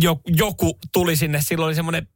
[0.00, 2.08] jo, joku tuli sinne, silloin oli semmoinen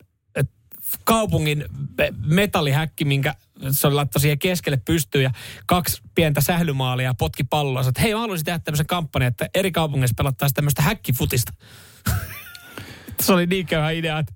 [1.05, 1.65] kaupungin
[1.99, 3.35] me- metallihäkki, minkä
[3.71, 5.31] se oli laittoi siihen keskelle pystyyn ja
[5.67, 7.89] kaksi pientä sählymaalia potki palloa.
[7.89, 11.53] Että hei mä haluaisin tehdä tämmöisen kampanjan, että eri kaupungeissa pelattaisiin tämmöistä häkkifutista.
[13.23, 14.35] se oli niin köyhä idea, että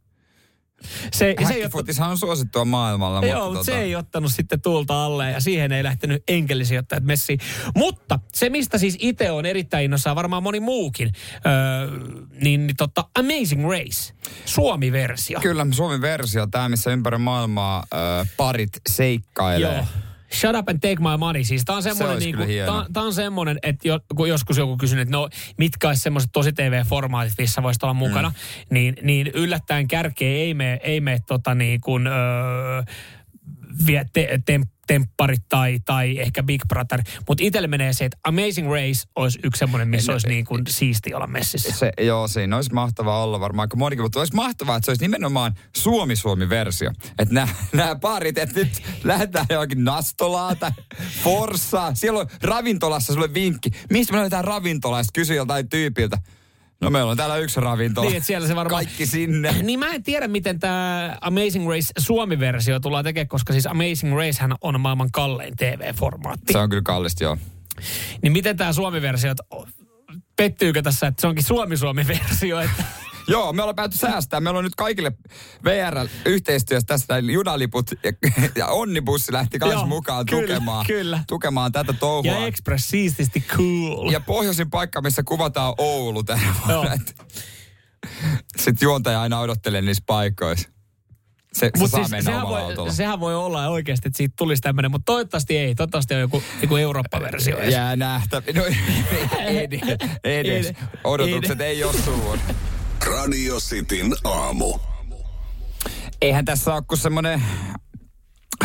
[1.13, 3.27] se, se ei ottanut, on suosittua maailmalla.
[3.27, 7.39] Joo, mutta tota, se ei ottanut sitten tuulta alle ja siihen ei lähtenyt enkelisijoittajat messiin.
[7.75, 11.13] Mutta se, mistä siis itse on erittäin innossaan, varmaan moni muukin,
[11.47, 11.99] öö,
[12.43, 14.15] niin, niin totta, Amazing Race,
[14.45, 15.41] Suomi-versio.
[15.41, 19.75] Kyllä, Suomen versio, tämä missä ympäri maailmaa äh, parit seikkailee.
[19.75, 20.06] Joo.
[20.33, 21.45] Shut up and take my money.
[21.45, 24.77] Siis tää on semmoinen, olisi niinku, tää, tää on semmoinen että jo, kun joskus joku
[24.77, 28.35] kysynyt, että no mitkä olisi semmoiset tosi TV-formaatit, missä voisi olla mukana, mm.
[28.71, 32.83] niin, niin yllättäen kärkeen ei mene, ei mene tota niin kuin, öö,
[33.87, 37.03] vie te, tem, tempparit tai, tai ehkä Big Brother.
[37.29, 41.15] Mutta itselle menee se, että Amazing Race olisi yksi semmoinen, missä olisi niin kuin siisti
[41.15, 41.73] olla messissä.
[41.73, 45.05] Se, joo, siinä olisi mahtavaa olla varmaan aika monikin, mutta olisi mahtavaa, että se olisi
[45.05, 46.91] nimenomaan Suomi-Suomi-versio.
[47.19, 50.71] Että nämä, nämä parit, että nyt lähdetään johonkin Nastolaa tai
[51.23, 51.95] Forssaa.
[51.95, 53.71] Siellä on ravintolassa sulle vinkki.
[53.91, 55.03] Mistä me löydetään ravintolaa?
[55.03, 56.19] Sitten kysy joltain tyypiltä.
[56.81, 58.11] No meillä on täällä yksi ravintola.
[58.11, 58.85] Niin, siellä se varmaan...
[58.85, 59.55] Kaikki sinne.
[59.63, 64.55] Niin mä en tiedä, miten tämä Amazing Race Suomi-versio tullaan tekemään, koska siis Amazing Racehän
[64.61, 66.53] on maailman kallein TV-formaatti.
[66.53, 67.37] Se on kyllä kallista, joo.
[68.23, 69.35] Niin miten tämä Suomi-versio,
[70.37, 72.85] pettyykö tässä, että se onkin Suomi-Suomi-versio, että
[73.29, 74.41] Joo, me ollaan päätty säästää.
[74.41, 75.13] Meillä on nyt kaikille
[75.65, 78.13] VR yhteistyössä tästä junaliput ja,
[78.57, 81.25] ja onnibussi lähti kanssa Joo, mukaan kyllä, tukemaan, kyllä.
[81.29, 82.33] tukemaan tätä touhua.
[82.33, 84.11] ja Express siististi cool.
[84.11, 86.97] Ja pohjoisin paikka, missä kuvataan Oulu tänä vuonna.
[88.57, 90.69] Sitten juontaja aina odottelee niissä paikoissa.
[91.53, 92.93] Se, se Mut saa siis mennä sehän, voi, autolla.
[92.93, 95.75] sehän voi olla oikeasti, että siitä tulisi tämmöinen, mutta toivottavasti ei.
[95.75, 97.59] Toivottavasti on joku, joku Eurooppa-versio.
[97.59, 97.73] edes.
[97.75, 98.43] Jää nähtä.
[98.55, 98.63] No,
[100.25, 100.67] edes.
[100.67, 102.57] Ei- Odotukset ei ole suuret.
[103.05, 104.79] Radio Cityn aamu.
[106.23, 107.43] Eihän tässä ole kuin semmoinen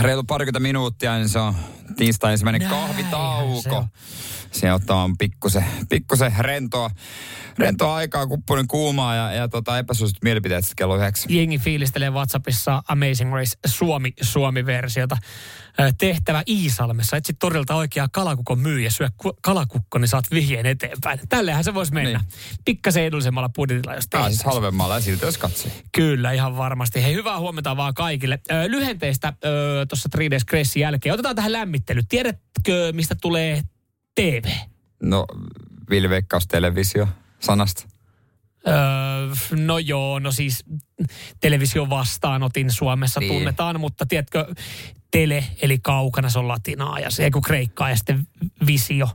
[0.01, 1.55] reilu parikymmentä minuuttia, niin se on
[1.97, 3.75] tiistai ensimmäinen Näinhän se kahvitauko.
[3.77, 4.71] on.
[4.73, 6.89] Ottaa pikkusen, pikkusen rentoa,
[7.57, 11.33] rentoa aikaa, kuppunen kuumaa ja, ja tota, epäsuositut mielipiteet sitten kello yhdeksän.
[11.35, 15.17] Jengi fiilistelee WhatsAppissa Amazing Race Suomi, Suomi-versiota.
[15.21, 15.27] Ö,
[15.97, 17.17] Tehtävä Iisalmessa.
[17.17, 21.19] Etsit torilta oikeaa kalakukon myyjä, syö ku- kalakukko, niin saat vihjeen eteenpäin.
[21.29, 22.19] Tällehän se voisi mennä.
[22.19, 22.29] Niin.
[22.65, 25.71] Pikkasen edullisemmalla budjetilla, jos on siis halvemmalla ja siltä jos katsoo.
[25.91, 27.03] Kyllä, ihan varmasti.
[27.03, 28.39] Hei, hyvää huomenta vaan kaikille.
[28.51, 29.33] Ö, lyhenteistä
[29.89, 31.13] tuossa 3 Days Gracein jälkeen.
[31.13, 32.01] Otetaan tähän lämmittely.
[32.09, 33.61] Tiedätkö, mistä tulee
[34.15, 34.43] TV?
[35.03, 35.25] No,
[35.89, 37.07] Vilveikkaus televisio
[37.39, 37.90] sanasta.
[38.67, 38.73] Öö,
[39.55, 40.63] no joo, no siis
[41.39, 43.33] television vastaanotin Suomessa Niin.
[43.33, 44.53] tunnetaan, mutta tiedätkö,
[45.11, 48.27] tele, eli kaukana, se on latinaa ja se, kun kreikkaa ja sitten
[48.67, 49.07] visio,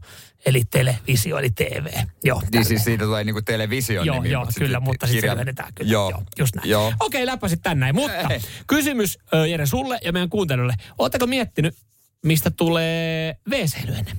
[0.46, 1.86] eli televisio, eli TV.
[2.24, 4.30] Joo, Niin siis siitä tulee niinku television Joo, nimi.
[4.30, 5.92] joo, mutta kyllä, mutta sitten se kirja- lyhennetään kyllä.
[5.92, 6.70] Joo, Joo, just näin.
[6.70, 6.92] Joo.
[7.00, 7.94] Okei, läpäsit tän näin.
[7.94, 8.40] Mutta Ei.
[8.66, 9.18] kysymys
[9.50, 10.74] Jere sulle ja meidän kuuntelijoille.
[10.98, 11.74] Oletteko miettinyt,
[12.24, 14.12] mistä tulee WC-lyhenne?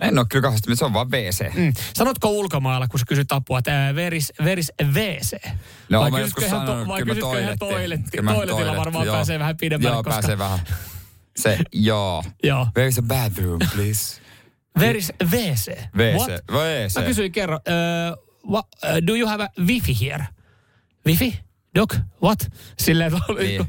[0.00, 1.54] En ole kyllä kauheasti, se on vaan WC.
[1.54, 1.72] Mm.
[1.94, 5.48] Sanotko ulkomailla, kun sä kysyt apua, että veris, veris WC?
[5.88, 7.58] No, vai mä joskus ihan, sanonut, vai kyllä ihan toiletti.
[7.58, 8.10] toiletti?
[8.16, 9.14] Kyllä Toiletilla toiletti, varmaan joo.
[9.16, 10.20] pääsee vähän pidemmälle, Joo, koska...
[10.20, 10.58] pääsee vähän.
[11.36, 12.24] Se, joo.
[12.42, 12.66] Joo.
[12.76, 14.20] Where is the bathroom, please?
[14.80, 15.68] Veris WC.
[15.96, 16.16] WC.
[16.16, 16.44] What?
[16.50, 16.98] WC.
[16.98, 20.26] Mä kysyin kerran, uh, what, uh, do you have a wifi here?
[21.06, 21.38] Wifi?
[21.74, 21.94] Doc?
[22.22, 22.38] What?
[22.78, 23.66] Silleen, että Niin.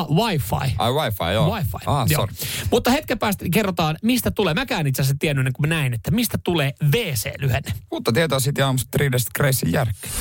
[0.00, 0.74] Ah, wifi.
[0.78, 1.54] Ai wifi, joo.
[1.54, 1.78] Wi-Fi.
[1.86, 2.20] Ah, Joo.
[2.20, 2.34] sorry.
[2.70, 4.54] Mutta hetken päästä kerrotaan, mistä tulee.
[4.54, 7.72] Mäkään itse asiassa tiennyt, kuin mä näin, että mistä tulee WC-lyhenne.
[7.90, 10.12] Uutta tietoa sitten aamusta Triidesta Gracein jälkeen.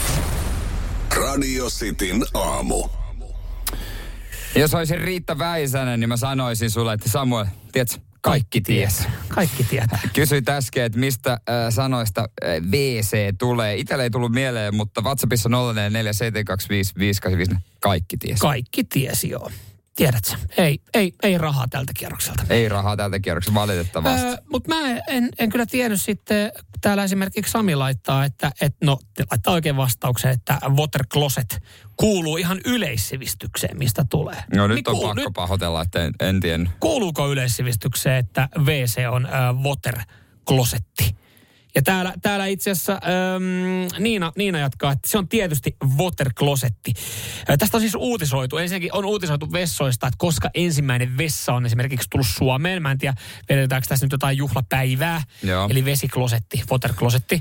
[1.15, 2.89] Radio Cityn aamu.
[4.55, 9.07] Jos olisin Riitta Väisänen, niin mä sanoisin sulle, että Samuel, tiedätkö, Kaikki ties.
[9.27, 9.99] Kaikki tietää.
[10.15, 13.75] Kysyit äsken, että mistä äh, sanoista äh, WC tulee.
[13.75, 15.53] Itselle ei tullut mieleen, mutta WhatsAppissa 0447255854.
[17.79, 18.39] Kaikki ties.
[18.39, 19.51] Kaikki tiesi joo.
[19.95, 20.31] Tiedätkö?
[20.57, 22.43] Ei, ei, ei rahaa tältä kierrokselta.
[22.49, 24.25] ei rahaa tältä kierrokselta valitettavasti.
[24.27, 28.99] Öö, Mutta mä en, en kyllä tiennyt sitten, täällä esimerkiksi Sami laittaa, että, et, no,
[29.31, 31.63] laittaa oikein vastauksen, että water closet
[31.97, 34.43] kuuluu ihan yleissivistykseen, mistä tulee.
[34.55, 36.71] no nyt Niin on kuul- pakko nyt- pahoitella, että en, en tiennyt.
[36.79, 39.95] Kuuluuko yleissivistykseen, että WC on äh, water
[40.47, 41.15] closetti?
[41.75, 46.93] Ja täällä, täällä itse asiassa ähm, Niina, Niina jatkaa, että se on tietysti water closetti.
[47.49, 48.57] Äh, tästä on siis uutisoitu.
[48.57, 52.81] Ensinnäkin on uutisoitu vessoista, että koska ensimmäinen vessa on esimerkiksi tullut Suomeen.
[52.81, 53.15] Mä en tiedä,
[53.49, 55.21] vedetäänkö tässä nyt jotain juhlapäivää.
[55.43, 55.67] Joo.
[55.71, 57.35] Eli vesiklosetti, water closetti.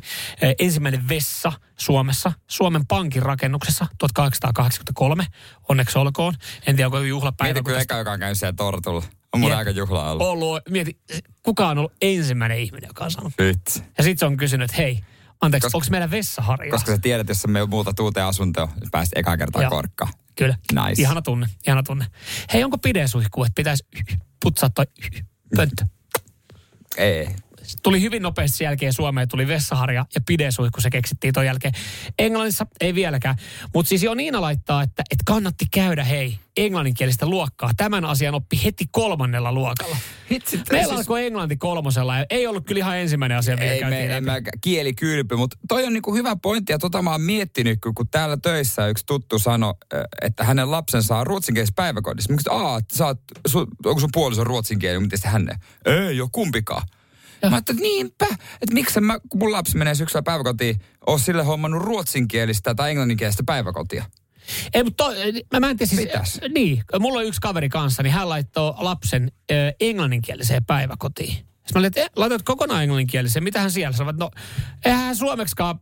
[0.44, 5.26] Äh, ensimmäinen vessa Suomessa, Suomen Pankin rakennuksessa 1883.
[5.68, 6.34] Onneksi olkoon.
[6.66, 7.48] En tiedä, onko juhlapäivä.
[7.48, 9.02] Mieti kun kyllä tästä- eka, joka on käynyt siellä tortulla.
[9.32, 10.26] On mulla aika juhla ollut.
[10.26, 10.98] ollut, mieti,
[11.42, 13.32] kuka on ollut ensimmäinen ihminen, joka on sanonut.
[13.38, 13.60] Nyt.
[13.98, 15.00] Ja sitten se on kysynyt, että hei,
[15.40, 16.70] anteeksi, Koska- onko meillä vessaharja?
[16.70, 19.70] Koska sä tiedät, jos me muutat uuteen asuntoon, pääset eka kertaa Joo.
[19.70, 20.12] korkkaan.
[20.36, 20.56] Kyllä.
[20.72, 21.02] Nice.
[21.02, 22.06] Ihana tunne, ihana tunne.
[22.52, 23.84] Hei, onko pidesuihku, että pitäisi
[24.42, 24.84] putsaa toi
[25.56, 25.84] pönttö?
[26.96, 27.28] Ei.
[27.82, 31.74] Tuli hyvin nopeasti sen jälkeen Suomeen, tuli vessaharja ja pidesuihku, se keksittiin ton jälkeen.
[32.18, 33.36] Englannissa ei vieläkään.
[33.74, 37.70] Mutta siis jo Niina laittaa, että, että kannatti käydä, hei, englanninkielistä luokkaa.
[37.76, 39.96] Tämän asian oppi heti kolmannella luokalla.
[40.30, 43.84] Hitsi, Meillä siis- alkoi englanti kolmosella ja ei ollut kyllä ihan ensimmäinen asia, mikä Ei,
[43.84, 47.78] me, en mä kielikylpy, mutta toi on niinku hyvä pointti ja tota mä oon miettinyt,
[47.82, 49.74] kun, kun täällä töissä yksi tuttu sanoi,
[50.22, 52.32] että hänen lapsensa on ruotsinkielisessä päiväkodissa.
[52.32, 53.20] Mä kysyin, aa, sä oot,
[53.86, 55.48] onko sun puoliso ruotsinkielinen, miten se hän
[55.84, 56.82] Ei ole kumpikaan.
[57.51, 58.26] Mä ajattelin, että niinpä,
[58.62, 60.76] että miksi mä, kun mun lapsi menee syksyllä päiväkotiin,
[61.07, 64.05] oo sille hommannut ruotsinkielistä tai englanninkielistä päiväkotia.
[64.74, 65.11] Ei, mutta to,
[65.53, 66.40] mä, mä en tiedä siis, Mitäs?
[66.55, 71.32] Niin, mulla on yksi kaveri kanssa, niin hän laittoi lapsen ö, englanninkieliseen päiväkotiin.
[71.32, 74.12] Sitten mä olin, että "Eh, laitat kokonaan englanninkieliseen, mitä hän siellä sanoi?
[74.12, 74.30] No,
[74.84, 75.80] eihän hän suomeksikaan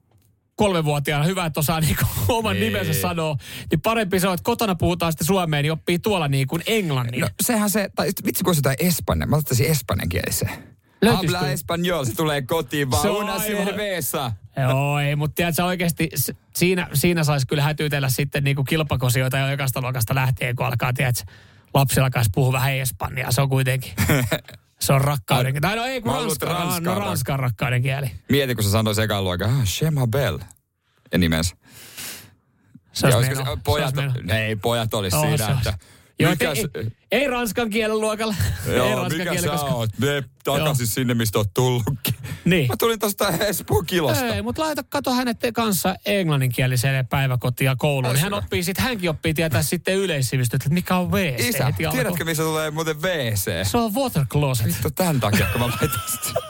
[0.57, 2.63] kolmevuotiaana hyvä, että osaa niinku oman Ei.
[2.63, 3.37] nimensä sanoa.
[3.71, 7.21] Niin parempi se on, että kotona puhutaan sitten suomeen, niin oppii tuolla niin kuin englannin.
[7.21, 10.71] No sehän se, tai vitsi kun olisi jotain espanja, mä ottaisin espanjankieliseen.
[11.03, 11.39] Löytyisikö?
[11.39, 14.33] Habla español, se tulee kotiin vaan Se on una cerveza.
[14.69, 16.09] Joo, ei, mutta tiedätkö oikeasti,
[16.57, 21.33] siinä, siinä saisi kyllä hätyytellä sitten niinku kilpakosioita jo ekasta luokasta lähtien, kun alkaa, tiedätkö,
[21.75, 23.33] lapsilla kanssa puhua vähän espanjaa.
[23.33, 23.93] Se on kuitenkin,
[24.81, 25.61] se on rakkauden.
[25.61, 28.11] Tai no ei, kun ranska, ranska no ranska on rakkauden kieli.
[28.29, 30.39] Mieti, kun se sanoi sekaan luokan, ah, Shema Bell.
[31.13, 31.57] Ja nimensä.
[32.93, 35.53] Se Ja olisi olisiko meinaa- se, pojat, se olisi ei, pojat olisi Oh, siinä, se
[35.53, 35.79] että...
[36.21, 38.35] Joo, mikä ei, ei, ei, ranskan kielen luokalla.
[38.67, 39.75] ei Joo, ranskan mikä kielen, sä koska...
[39.75, 39.91] oot?
[39.99, 42.15] Mene takaisin sinne, mistä oot tullutkin.
[42.45, 42.69] Niin.
[42.69, 44.27] Mä tulin tosta Espoon kilosta.
[44.27, 48.15] Ei, mutta laita kato hänet kanssa englanninkieliseen päiväkotiin ja kouluun.
[48.15, 51.39] Niin hän oppii sitten, hänkin oppii tietää sitten yleissivistystä, että mikä on WC.
[51.39, 53.51] Isä, tiedätkö missä tulee muuten WC?
[53.63, 54.67] Se on water closet.
[54.67, 56.41] Vittu tämän takia, kun mä laitan sitä.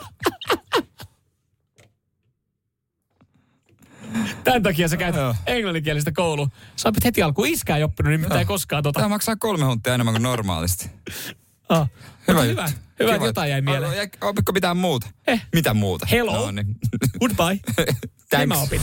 [4.43, 5.15] Tämän takia sä käyt
[5.47, 6.47] englanninkielistä koulua.
[6.75, 8.99] Sä opit heti alkuun iskää ei oppinut, niin mitä ei koskaan tota.
[8.99, 10.89] Tämä maksaa kolme hunttia enemmän kuin normaalisti.
[11.69, 11.89] Ah.
[12.27, 12.79] Hyvä Hyvä, juttu.
[12.99, 14.11] hyvä, että jotain jäi mieleen.
[14.21, 15.07] Opitko mitään muuta?
[15.27, 15.47] Eh.
[15.53, 16.05] Mitä muuta?
[16.11, 16.45] Hello.
[16.45, 16.75] No, niin.
[17.19, 17.59] Goodbye.
[18.29, 18.47] Thanks.
[18.47, 18.81] mä opin.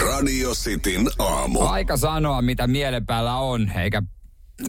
[0.00, 1.60] Radio Cityn aamu.
[1.60, 4.02] Aika sanoa, mitä mielen päällä on, eikä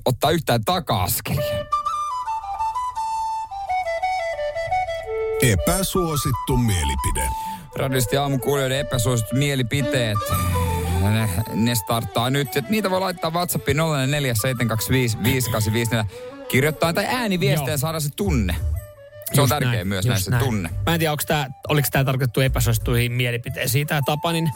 [0.05, 1.65] ottaa yhtään taka-askelia.
[5.41, 7.29] Epäsuosittu mielipide.
[7.75, 10.17] Radiosti aamukuulijoiden epäsuositut mielipiteet.
[11.01, 12.55] Ne, ne starttaa nyt.
[12.55, 13.81] Ja niitä voi laittaa WhatsAppiin 0472558854.
[16.47, 18.55] Kirjoittaa tai ääniviestejä saada se tunne.
[19.33, 20.43] Se on tärkeä näin, myös näissä näin.
[20.45, 20.69] tunne.
[20.85, 23.87] Mä en tiedä, onko tää, oliko tämä tarkoitettu epäsuosituihin mielipiteisiin.
[23.87, 24.49] Tämä Tapanin,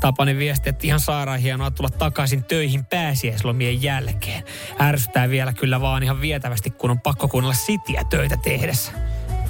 [0.00, 4.44] Tapanin viesti, että ihan sairaan hienoa tulla takaisin töihin pääsiäislomien jälkeen.
[4.80, 8.92] Ärsyttää vielä kyllä vaan ihan vietävästi, kun on pakko kuunnella sitiä töitä tehdessä.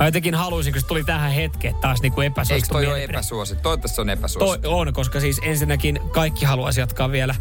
[0.01, 3.05] Mä jotenkin haluaisin, kun se tuli tähän hetkeen taas niin kuin Eikö epäsuosittu toi ole
[3.05, 3.63] epäsuosittu?
[3.63, 4.79] Toivottavasti se on Toi epäsuosittu.
[4.79, 7.35] on, koska siis ensinnäkin kaikki haluaisi jatkaa vielä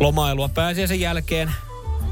[0.00, 1.52] lomailua pääsiäisen jälkeen.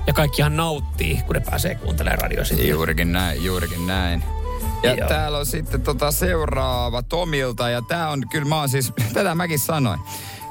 [0.07, 2.64] Ja kaikkihan nauttii, kun ne pääsee kuuntelemaan radio Cityä.
[2.64, 4.24] Juurikin näin, juurikin näin.
[4.82, 5.09] Ja Joo.
[5.09, 9.59] täällä on sitten tota seuraava Tomilta, ja tää on, kyllä mä oon siis, tätä mäkin
[9.59, 10.01] sanoin.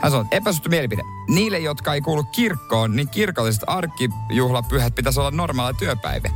[0.02, 1.02] Hän sanoi, epäsuosittu mielipide.
[1.28, 6.32] Niille, jotka ei kuulu kirkkoon, niin kirkolliset arkijuhlapyhät pitäisi olla normaaleja työpäiviä.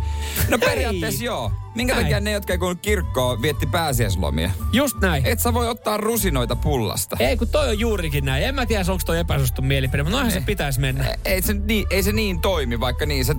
[0.50, 0.70] No Hei!
[0.70, 1.52] periaatteessa joo.
[1.76, 2.06] Minkä Näin.
[2.06, 4.52] takia ne, jotka ei kuulu kirkkoon, vietti pääsiäislomia?
[4.74, 5.26] Just näin.
[5.26, 7.16] Et sä voi ottaa rusinoita pullasta.
[7.20, 8.44] Ei, kun toi on juurikin näin.
[8.44, 11.06] En mä tiedä, onko toi epäsuosittu mielipide, mutta noinhan se pitäisi mennä.
[11.26, 13.36] Ei se, niin, ei se niin toimi, vaikka niin se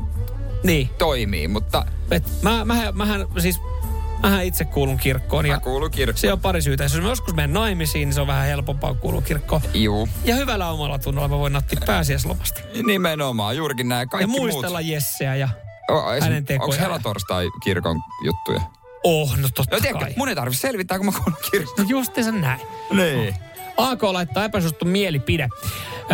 [0.65, 0.89] Niin.
[0.99, 3.61] toimii, mutta Et mä, mä, mähän, siis,
[4.23, 6.21] mähän itse kuulun kirkkoon ja mä kuulun kirkkoon.
[6.21, 6.85] se on pari syytä.
[6.85, 9.63] Jos mä joskus menen naimisiin, niin se on vähän helpompaa kuulua kirkkoon.
[9.75, 10.09] Juu.
[10.25, 12.61] Ja hyvällä omalla tunnolla mä voin nauttia pääsiäislomasta.
[12.87, 14.01] Nimenomaan, juurikin näin.
[14.01, 14.91] Ja Kaikki muistella muut.
[14.91, 15.49] Jesseä ja
[15.91, 16.71] O, esim, hänen tekojaan.
[16.73, 18.61] Onko helatorstai kirkon juttuja?
[19.05, 20.15] Oh, no totta No tiedätkö, kai.
[20.17, 21.85] mun ei tarvitse selvittää, kun mä kuulen kirjoittaa.
[21.85, 22.61] No justiinsa näin.
[22.93, 23.35] Niin.
[23.77, 25.49] AK laittaa epäsuosittu mielipide.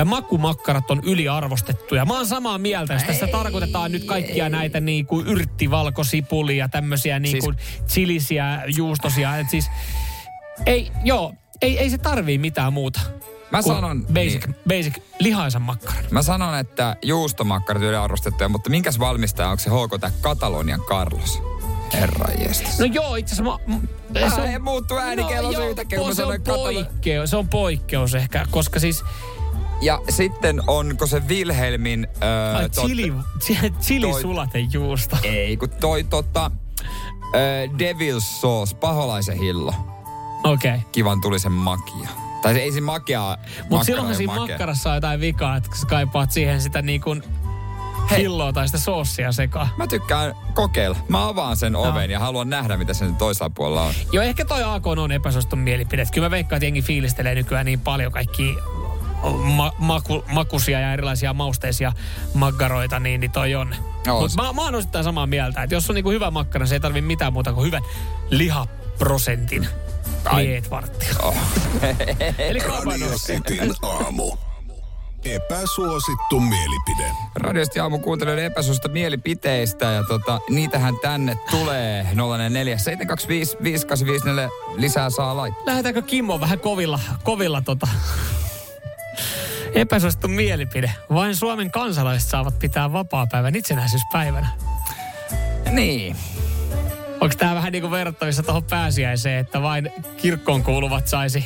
[0.04, 2.04] Makumakkarat on yliarvostettuja.
[2.04, 7.42] Mä oon samaa mieltä, jos tässä tarkoitetaan nyt kaikkia näitä niin kuin yrttivalkosipulia, tämmöisiä niin
[7.42, 7.56] kuin
[7.88, 9.38] chilisiä, juustosia.
[9.38, 9.70] Et siis,
[10.66, 13.00] ei, joo, ei, ei se tarvii mitään muuta.
[13.50, 14.56] Mä sanon, Basic, niin.
[14.68, 16.04] basic lihaisan makkaran.
[16.10, 21.51] Mä sanon, että juustomakkarat yliarvostettuja, mutta minkäs valmistaja onko se HK tai Katalonian Carlos?
[21.92, 22.78] Herra jestas.
[22.78, 23.88] No joo, itse asiassa mä, m-
[24.24, 28.46] Ah, ei muuttu äänikello joo, siitäkin, kun mä se on poikkeus, se on poikkeus ehkä,
[28.50, 29.04] koska siis
[29.80, 32.08] Ja sitten onko se Wilhelmin...
[32.22, 33.12] Öö, ai, chili,
[33.80, 35.16] chili sulatejuusto.
[35.22, 36.50] Ei, kun toi tota...
[37.34, 39.74] Öö, Devil's Sauce, paholaisen hillo.
[40.44, 40.70] Okei.
[40.70, 40.80] Okay.
[40.92, 42.08] Kivan tulisen makia.
[42.42, 43.38] Tai se ei se makia...
[43.70, 47.22] Mutta silloinhan siinä makkarassa on jotain vikaa, että sä kaipaat siihen sitä niin kuin
[48.10, 49.68] hilloa tai sitä soossia sekaan.
[49.76, 50.96] Mä tykkään kokeilla.
[51.08, 53.94] Mä avaan sen oven ja haluan nähdä, mitä sen toisella puolella on.
[54.12, 56.06] Joo, ehkä toi AK on epäsuostun mielipide.
[56.12, 58.56] Kyllä mä veikkaan, että jengi fiilistelee nykyään niin paljon kaikki
[59.44, 61.92] ma- maku- makuisia ja erilaisia mausteisia
[62.34, 63.74] maggaroita, niin, niin toi on.
[64.20, 66.80] Mutta mä, mä oon osittain samaa mieltä, että jos on niinku hyvä makkara, se ei
[66.80, 67.82] tarvi mitään muuta kuin hyvän
[68.30, 69.68] lihaprosentin.
[70.36, 71.14] Lietvarttia.
[71.22, 71.36] Oh.
[72.38, 72.58] Eli.
[73.16, 74.36] Cityn aamu.
[75.24, 77.10] Epäsuosittu mielipide.
[77.34, 85.36] Radiosti aamu kuuntelijoiden epäsuosista mielipiteistä ja tota, niitähän tänne tulee 044 725 5854 lisää saa
[85.36, 85.66] laittaa.
[85.66, 87.88] Lähdetäänkö Kimmo vähän kovilla, kovilla tota,
[89.74, 90.92] epäsuosittu mielipide.
[91.14, 94.48] Vain Suomen kansalaiset saavat pitää vapaa-päivän itsenäisyyspäivänä.
[95.70, 96.16] Niin.
[97.20, 101.44] Onko tämä vähän niin kuin verrattavissa tuohon pääsiäiseen, että vain kirkkoon kuuluvat saisi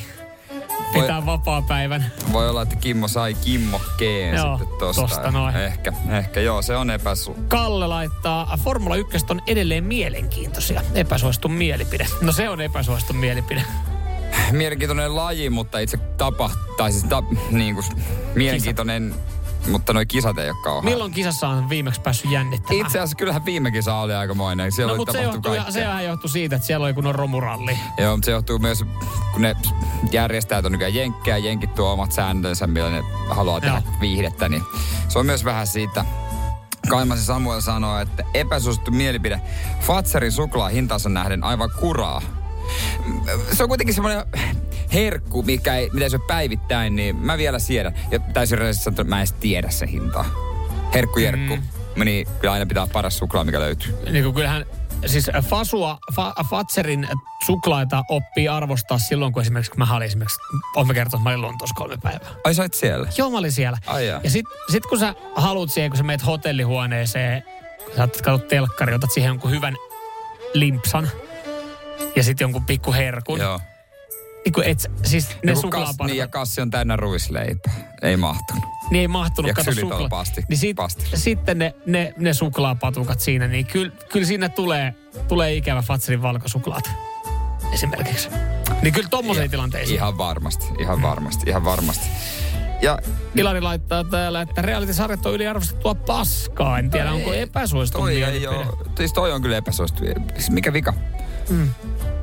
[0.93, 2.11] pitää vapaa-päivän?
[2.31, 5.01] Voi olla, että Kimmo sai kimmokkeen Joo, sitten tosta.
[5.01, 5.55] tosta noin.
[5.55, 7.35] Ehkä, ehkä joo, se on epäsu.
[7.47, 10.81] Kalle laittaa, Formula 1 on edelleen mielenkiintoisia.
[10.93, 12.07] Epäsuosittu mielipide.
[12.21, 13.63] No se on epäsuosittu mielipide.
[14.51, 17.85] Mielenkiintoinen laji, mutta itse tapa, tai siis ta, niin kuin,
[18.35, 19.15] mielenkiintoinen,
[19.67, 20.85] mutta noi kisat ei ole kauhean.
[20.85, 22.85] Milloin kisassa on viimeksi päässyt jännittämään?
[22.85, 24.71] Itse asiassa kyllähän viime kisa oli aikamoinen.
[24.71, 25.71] Siellä no, oli mutta se, johtuu, kaikkea.
[25.71, 27.79] se johtuu siitä, että siellä oli kun on romuralli.
[27.97, 28.83] Joo, mutta se johtuu myös,
[29.33, 29.55] kun ne
[30.11, 34.63] järjestäjät on nykyään jenkkejä, jenkit tuo omat sääntönsä, millä ne haluaa tehdä viihdettä, niin
[35.07, 36.05] se on myös vähän siitä.
[36.89, 39.41] Kaimasi Samuel sanoo, että epäsuosittu mielipide.
[39.81, 42.21] Fatserin suklaa hintansa nähden aivan kuraa.
[43.53, 44.23] Se on kuitenkin semmoinen
[44.93, 47.93] herkku, mikä ei, mitä se päivittäin, niin mä vielä siedän.
[48.11, 50.25] Ja täysin että mä en edes tiedä sen hintaa.
[50.93, 51.55] Herkkujerkku.
[51.55, 52.05] Mm.
[52.05, 53.97] Niin kyllä aina pitää paras suklaa, mikä löytyy.
[54.11, 54.65] Niin kuin kyllähän,
[55.05, 57.07] siis Fasua, fa, Fatserin
[57.45, 60.39] suklaita oppii arvostaa silloin, kun esimerkiksi, kun mä olin esimerkiksi,
[60.85, 62.29] mä kertonut, että mä olin Lontoossa kolme päivää.
[62.43, 63.07] Ai sä siellä?
[63.17, 63.77] Joo, mä olin siellä.
[63.87, 64.21] Ai jaa.
[64.23, 67.43] Ja sit, sit kun sä haluat siihen, kun sä meet hotellihuoneeseen,
[67.85, 69.75] kun sä katsot telkkari, otat siihen jonkun hyvän
[70.53, 71.09] limpsan
[72.15, 73.39] ja sitten jonkun pikku herkun.
[73.39, 73.59] Joo.
[74.47, 77.73] Niin kun et, siis ne kas, niin, ja kassi on täynnä ruisleipää.
[78.01, 78.63] Ei mahtunut.
[78.89, 80.09] Niin ei mahtunut Ja kato sukla.
[80.09, 80.77] pasti- Niin sit,
[81.15, 84.93] sitten ne, ne, ne suklaapatukat siinä, niin kyllä kyl siinä tulee,
[85.27, 86.91] tulee ikävä Fatserin valkosuklaat
[87.73, 88.29] esimerkiksi.
[88.81, 89.95] Niin kyllä tommoseen tilanteeseen.
[89.95, 92.07] Ihan varmasti, ihan varmasti, ihan varmasti.
[92.81, 92.99] Ja
[93.35, 96.79] Ilari laittaa täällä, että reality-sarjat on yliarvostettua paskaa.
[96.79, 98.65] En tiedä, onko epäsuosittu toi ei ole,
[98.97, 100.03] siis toi on kyllä epäsuosittu.
[100.49, 100.93] Mikä vika?
[101.49, 101.69] Mm.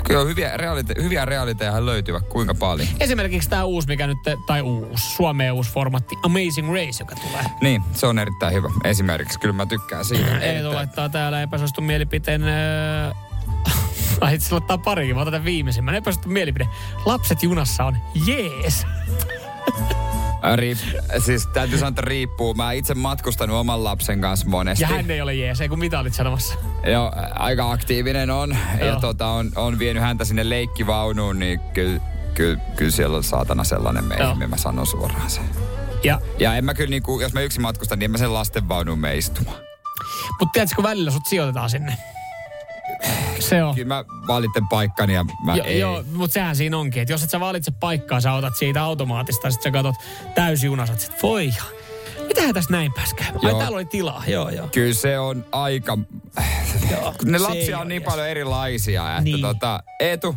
[0.05, 2.89] Kyllä hyviä, realite, hyviä realitejahan löytyy vaikka kuinka paljon.
[3.01, 7.45] Esimerkiksi tämä uusi, mikä nyt, tai uusi, Suomeen uusi formaatti, Amazing Race, joka tulee.
[7.61, 8.69] Niin, se on erittäin hyvä.
[8.85, 10.39] Esimerkiksi kyllä mä tykkään siitä.
[10.41, 12.43] Eetu laittaa täällä epäsuosittu mielipiteen...
[12.45, 13.11] Öö...
[14.21, 15.95] Ai itse laittaa parikin, mä otan tämän viimeisimmän.
[15.95, 16.69] Epäsuosittu mielipide.
[17.05, 17.97] Lapset junassa on
[18.27, 18.87] jees.
[20.57, 20.79] Riip,
[21.19, 22.55] siis täytyy sanoa, että riippuu.
[22.55, 24.85] Mä itse matkustanut oman lapsen kanssa monesti.
[24.85, 26.55] Ja hän ei ole jees, ei kun mitä olit sanomassa.
[26.87, 28.57] Joo, aika aktiivinen on.
[28.79, 29.01] Ja Joo.
[29.01, 32.01] tota, on, on vienyt häntä sinne leikkivaunuun, niin kyllä,
[32.35, 35.45] kyllä, kyllä siellä on saatana sellainen meihmi, mä sanon suoraan sen.
[36.05, 38.69] Ja, ja en mä kyllä niinku, jos mä yksin matkustan, niin en mä sen lasten
[38.69, 39.59] vaunuun mene istumaan.
[40.41, 41.97] Mutta tiedätkö, kun välillä sut sijoitetaan sinne.
[43.41, 43.75] Se on.
[43.75, 45.79] Kyllä mä valitsen paikkani ja mä Jo, ei.
[45.81, 49.51] joo, mutta sehän siinä onkin, että jos et sä valitse paikkaa, sä otat siitä automaattista,
[49.51, 49.95] sit sä katot
[50.35, 51.69] täysjunasat, sit voi ihan.
[52.29, 53.45] Mitähän tässä näin pääs käymään?
[53.45, 53.59] Ai Joo.
[53.61, 54.69] täällä oli tilaa, joo joo.
[54.73, 55.99] Kyllä se on aika...
[57.19, 58.11] Kun ne lapsia on niin jees.
[58.13, 59.41] paljon erilaisia, että Niin.
[59.41, 60.37] tota, Eetu,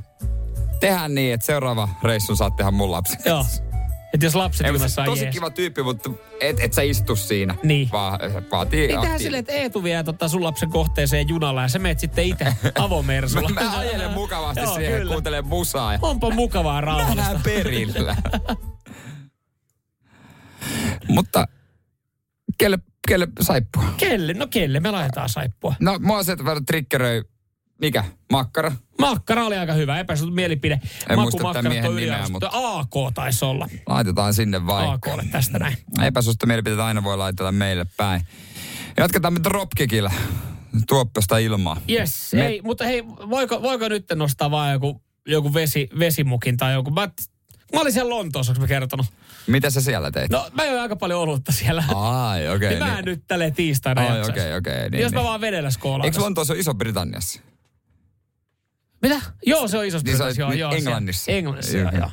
[0.79, 3.45] tehdään niin, että seuraava reissun saat tehdä mun lapsen Joo.
[4.13, 5.33] Että jos lapset Ei, junassa on tosi jees.
[5.33, 6.09] kiva tyyppi, mutta
[6.41, 7.55] et, et sä istu siinä.
[7.63, 7.89] Niin.
[7.91, 11.67] Vaan se vaatii Niin tehdään silleen, että Eetu vie tota sun lapsen kohteeseen junalla ja
[11.67, 13.49] sä meet sitten itse avomersulla.
[13.49, 15.11] Mä, mä ajelen mukavasti Joo, siihen, kyllä.
[15.11, 15.93] kuuntelen musaa.
[15.93, 17.15] Ja Onpa mukavaa rauhallista.
[17.21, 18.15] Nähdään perillä.
[21.07, 21.47] Mutta
[22.57, 22.77] kelle,
[23.07, 23.83] kelle saippua?
[23.97, 24.33] Kelle?
[24.33, 24.79] No kelle?
[24.79, 25.75] Me laitetaan saippua.
[25.79, 27.23] No mua se vähän triggeröi
[27.81, 28.03] Mikä?
[28.31, 28.71] Makkara?
[28.99, 30.79] Makkara oli aika hyvä, epäsuosittu mielipide.
[31.09, 32.47] En muista tämän miehen nimeä, yliarvostettu.
[32.51, 33.69] AK taisi olla.
[33.87, 34.91] Laitetaan sinne vaikka.
[34.91, 35.77] AKlle tästä näin.
[36.03, 38.21] Epäsuosittu mielipiteitä aina voi laitella meille päin.
[38.97, 40.11] Jatketaan nyt Dropkickillä.
[40.87, 41.81] Tuoppesta ilmaa.
[41.89, 46.73] Yes, Me- ei, mutta hei, voiko, voiko nyt nostaa vaan joku, joku vesi, vesimukin tai
[46.73, 46.91] joku...
[46.91, 47.09] Mä,
[47.73, 49.05] mä olin siellä Lontoossa, onko mä kertonut?
[49.47, 50.31] Mitä sä siellä teit?
[50.31, 51.83] No, mä join aika paljon olutta siellä.
[51.95, 52.69] Ai, okei.
[52.69, 54.89] niin mä en nyt tälleen tiistaina Ai, okei, okei.
[54.89, 55.27] Niin, Jos mä niin.
[55.27, 56.05] vaan vedellä skoolaan.
[56.05, 57.41] Eikö Lontoossa ole Iso-Britanniassa?
[59.09, 59.21] Mitä?
[59.45, 60.71] Joo, se on isossa Niin Britanniassa, joo, joo.
[60.71, 61.31] se- Englannissa.
[61.31, 62.09] Englannissa, joo, Joo.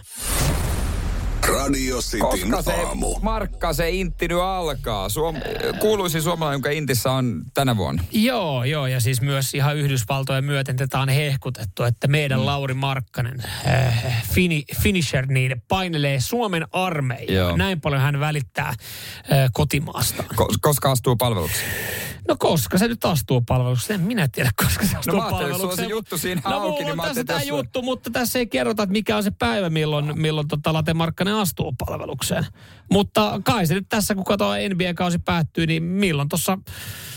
[1.49, 2.20] Radio Cityn
[2.51, 3.14] Koska se, aamu.
[3.22, 5.09] Markka, se intti nyt alkaa.
[5.09, 5.36] Suom,
[5.80, 8.05] kuuluisin suomalainen, jonka intissä on tänä vuonna.
[8.12, 12.47] Joo, joo, ja siis myös ihan Yhdysvaltojen myöten tätä on hehkutettu, että meidän mm.
[12.47, 17.34] Lauri Markkanen, äh, fini, finisher, niin painelee Suomen armeijaa.
[17.34, 17.57] Joo.
[17.57, 18.76] Näin paljon hän välittää äh,
[19.53, 20.28] kotimaastaan.
[20.34, 21.70] Ko- koska astuu palvelukseen?
[22.28, 25.45] No koska se nyt astuu palvelukseen, en minä tiedä, koska se astuu No että sulla
[25.45, 25.88] on se palvelukseen.
[25.88, 29.22] juttu siinä no, auki, niin tässä tämä juttu, mutta tässä ei kerrota, että mikä on
[29.22, 32.47] se päivä, milloin, milloin tota Late Markkanen astuu palvelukseen.
[32.91, 36.59] Mutta kai se nyt tässä, kun katsoo NBA-kausi päättyy, niin milloin tuossa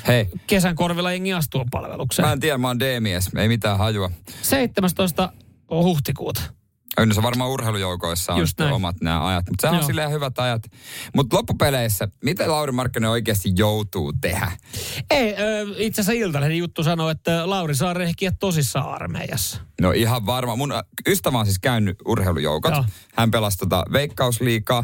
[0.07, 2.27] Hei, kesän korvilla jengi astuu palvelukseen?
[2.27, 3.29] mä en tiedä, mä oon D-mies.
[3.37, 4.11] Ei mitään hajua.
[4.41, 5.33] 17.
[5.69, 6.41] huhtikuuta.
[6.97, 9.45] Yleensä varmaan urheilujoukoissa on Just omat nämä ajat.
[9.49, 10.63] Mutta sehän on silleen hyvät ajat.
[11.15, 14.51] Mutta loppupeleissä, mitä Lauri Markkanen oikeasti joutuu tehdä?
[15.11, 19.61] Ei, ö, itse asiassa Iltalehden juttu sanoo, että Lauri saa rehkiä tosissaan armeijassa.
[19.81, 20.55] No ihan varma.
[20.55, 20.73] Mun
[21.07, 22.73] ystävä on siis käynyt urheilujoukot.
[22.73, 22.85] Joo.
[23.15, 24.83] Hän pelasi tota veikkausliikaa.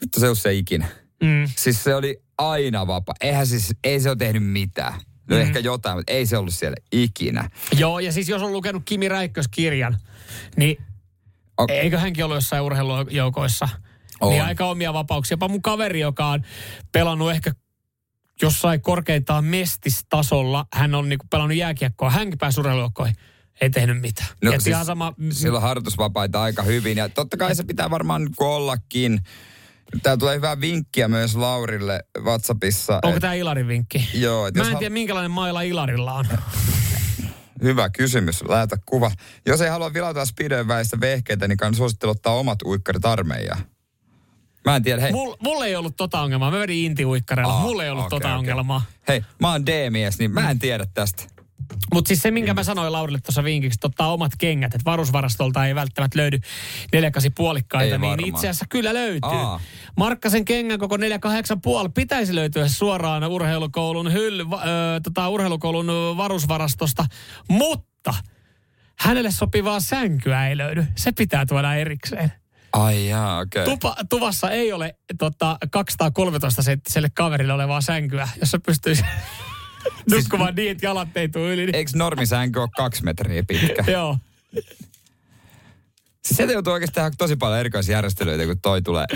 [0.00, 0.86] Vittu se ei se ikinä.
[1.22, 1.48] Mm.
[1.56, 3.14] Siis se oli aina vapaa.
[3.20, 4.92] Eihän siis, ei se ole tehnyt mitään.
[5.30, 5.42] No Mm.
[5.42, 7.50] ehkä jotain, mutta ei se ollut siellä ikinä.
[7.78, 9.96] Joo, ja siis jos on lukenut Kimi Räikkös-kirjan,
[10.56, 10.76] niin
[11.58, 11.70] Ok.
[11.70, 13.68] eikö hänkin ollut jossain urheilujoukoissa?
[14.20, 14.30] On.
[14.30, 15.32] Niin aika omia vapauksia.
[15.34, 16.42] Jopa mun kaveri, joka on
[16.92, 17.52] pelannut ehkä
[18.42, 23.16] jossain korkeintaan mestistasolla, hän on niinku pelannut jääkiekkoa, hänkin pääsi urheilujoukkoihin.
[23.60, 24.28] Ei tehnyt mitään.
[24.42, 26.98] No, No, siis ihan sama, Silloin harjoitusvapaita aika hyvin.
[26.98, 29.20] Ja totta kai se pitää varmaan nyt ollakin.
[30.02, 32.94] Täällä tulee hyvää vinkkiä myös Laurille WhatsAppissa.
[33.02, 34.08] onko et- tämä Ilarin vinkki?
[34.14, 36.26] Joo, et Mä en hal- tiedä, minkälainen maila Ilarilla on.
[37.62, 38.44] Hyvä kysymys.
[38.48, 39.10] Lähetä kuva.
[39.46, 43.62] Jos ei halua vilautaa speedojen väistä vehkeitä, niin kann suosittelu ottaa omat uikkarit armeijaan.
[44.64, 45.00] Mä en tiedä.
[45.00, 46.50] Hei, Mulla mul ei ollut tota ongelmaa.
[46.50, 47.52] Mä vedin inti-uikkareilla.
[47.54, 48.38] Aa, Mulla ei ollut okei, tota okei.
[48.38, 48.82] ongelmaa.
[49.08, 51.22] hei, mä oon D-mies, niin mä en tiedä tästä.
[51.94, 55.66] Mutta siis se, minkä mä sanoin Laurille tuossa vinkiksi, että ottaa omat kengät, että varusvarastolta
[55.66, 56.38] ei välttämättä löydy
[56.92, 58.28] 48 puolikkaita, Ei niin varmaan.
[58.28, 59.20] itse asiassa kyllä löytyy.
[59.22, 59.60] Aa.
[59.96, 64.44] Markkasen kengän koko 48 puoli pitäisi löytyä suoraan urheilukoulun, hyll, ö,
[65.02, 67.06] tota, urheilukoulun varusvarastosta,
[67.48, 68.14] mutta
[68.98, 70.86] hänelle sopivaa sänkyä ei löydy.
[70.96, 72.32] Se pitää tuoda erikseen.
[72.72, 73.62] Ai jaa, okei.
[73.62, 73.74] Okay.
[73.74, 79.04] Tupa, tuvassa ei ole tota, 213 senttiselle kaverille olevaa sänkyä, jossa pystyisi
[80.10, 81.66] nukkumaan niin, että jalat ei tule yli.
[81.66, 81.74] Niin.
[81.74, 83.84] Eikö normisänky ole kaksi metriä pitkä?
[83.92, 84.18] Joo.
[86.22, 89.06] Siis sieltä joutuu oikeasti tehdä tosi paljon erikoisia järjestelyitä, kun toi tulee.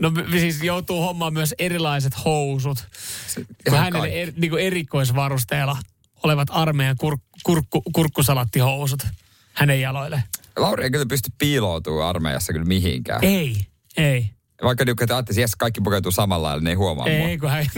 [0.00, 2.88] No siis joutuu hommaan myös erilaiset housut.
[3.34, 5.76] Kun ihan hänelle er, niin erikoisvarusteella
[6.22, 9.06] olevat armeijan kur, kurkku, kurkkusalattihousut
[9.52, 10.22] hänen jaloille.
[10.56, 13.24] Lauri ei kyllä pysty piiloutumaan armeijassa kyllä mihinkään.
[13.24, 13.56] Ei,
[13.96, 14.30] ei.
[14.62, 17.28] Vaikka nyt että jes, kaikki pukeutuu samalla lailla, niin ei huomaa mua.
[17.28, 17.66] Ei, kun hän...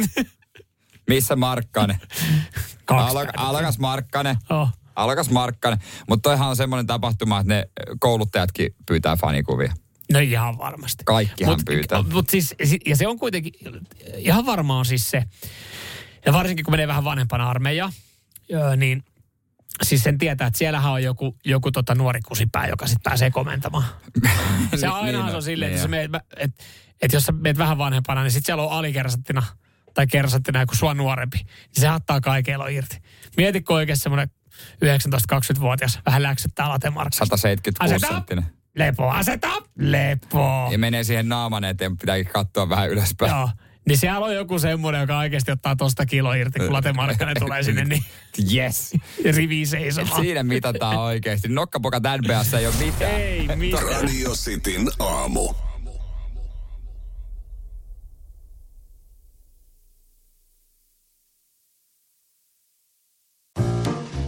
[1.06, 1.96] Missä Markkanen?
[2.84, 3.48] Kaksi Alak, päivää.
[3.48, 4.36] alkas Markkanen.
[4.50, 4.68] Oh.
[4.96, 5.78] Alkas Markkanen.
[6.08, 9.72] Mutta toihan on semmoinen tapahtuma, että ne kouluttajatkin pyytää fanikuvia.
[10.12, 11.04] No ihan varmasti.
[11.04, 12.02] Kaikkihan Mut- pyytää.
[12.12, 13.52] Mut siis, si- ja se on kuitenkin,
[14.16, 15.24] ihan varmaan siis se,
[16.26, 17.92] ja varsinkin kun menee vähän vanhempana armeijaan,
[18.76, 19.04] niin
[19.82, 23.84] siis sen tietää, että siellähän on joku, joku tota nuori kusipää, joka sitten pääsee komentamaan.
[24.76, 26.20] se ainahan niin se on on, silleen, niin että,
[27.00, 29.42] että, jos sä meet vähän vanhempana, niin sitten siellä on alikersantina
[29.96, 32.98] tai kersanttina joku sua nuorempi, niin se hattaa kaikella irti.
[33.36, 34.30] Mietitkö oikein semmoinen
[34.84, 37.36] 19-20-vuotias vähän läksyttää latemarkkasta.
[37.36, 38.14] 176 Aseta!
[38.14, 38.44] senttinen.
[38.76, 40.68] Lepo, aseta, lepo.
[40.72, 43.30] Ja menee siihen naaman eteen, pitääkin katsoa vähän ylöspäin.
[43.30, 43.50] Joo.
[43.88, 47.84] Niin siellä on joku semmoinen, joka oikeasti ottaa tosta kilo irti, kun latemarkkanen tulee sinne,
[47.84, 48.04] niin
[48.54, 48.92] Yes.
[49.36, 50.20] rivi seisomaan.
[50.20, 51.48] siinä mitataan oikeasti.
[51.48, 53.12] Nokkapokat NBAssa ei ole mitään.
[53.12, 53.84] Ei mitään.
[54.02, 55.54] Radio Cityn aamu.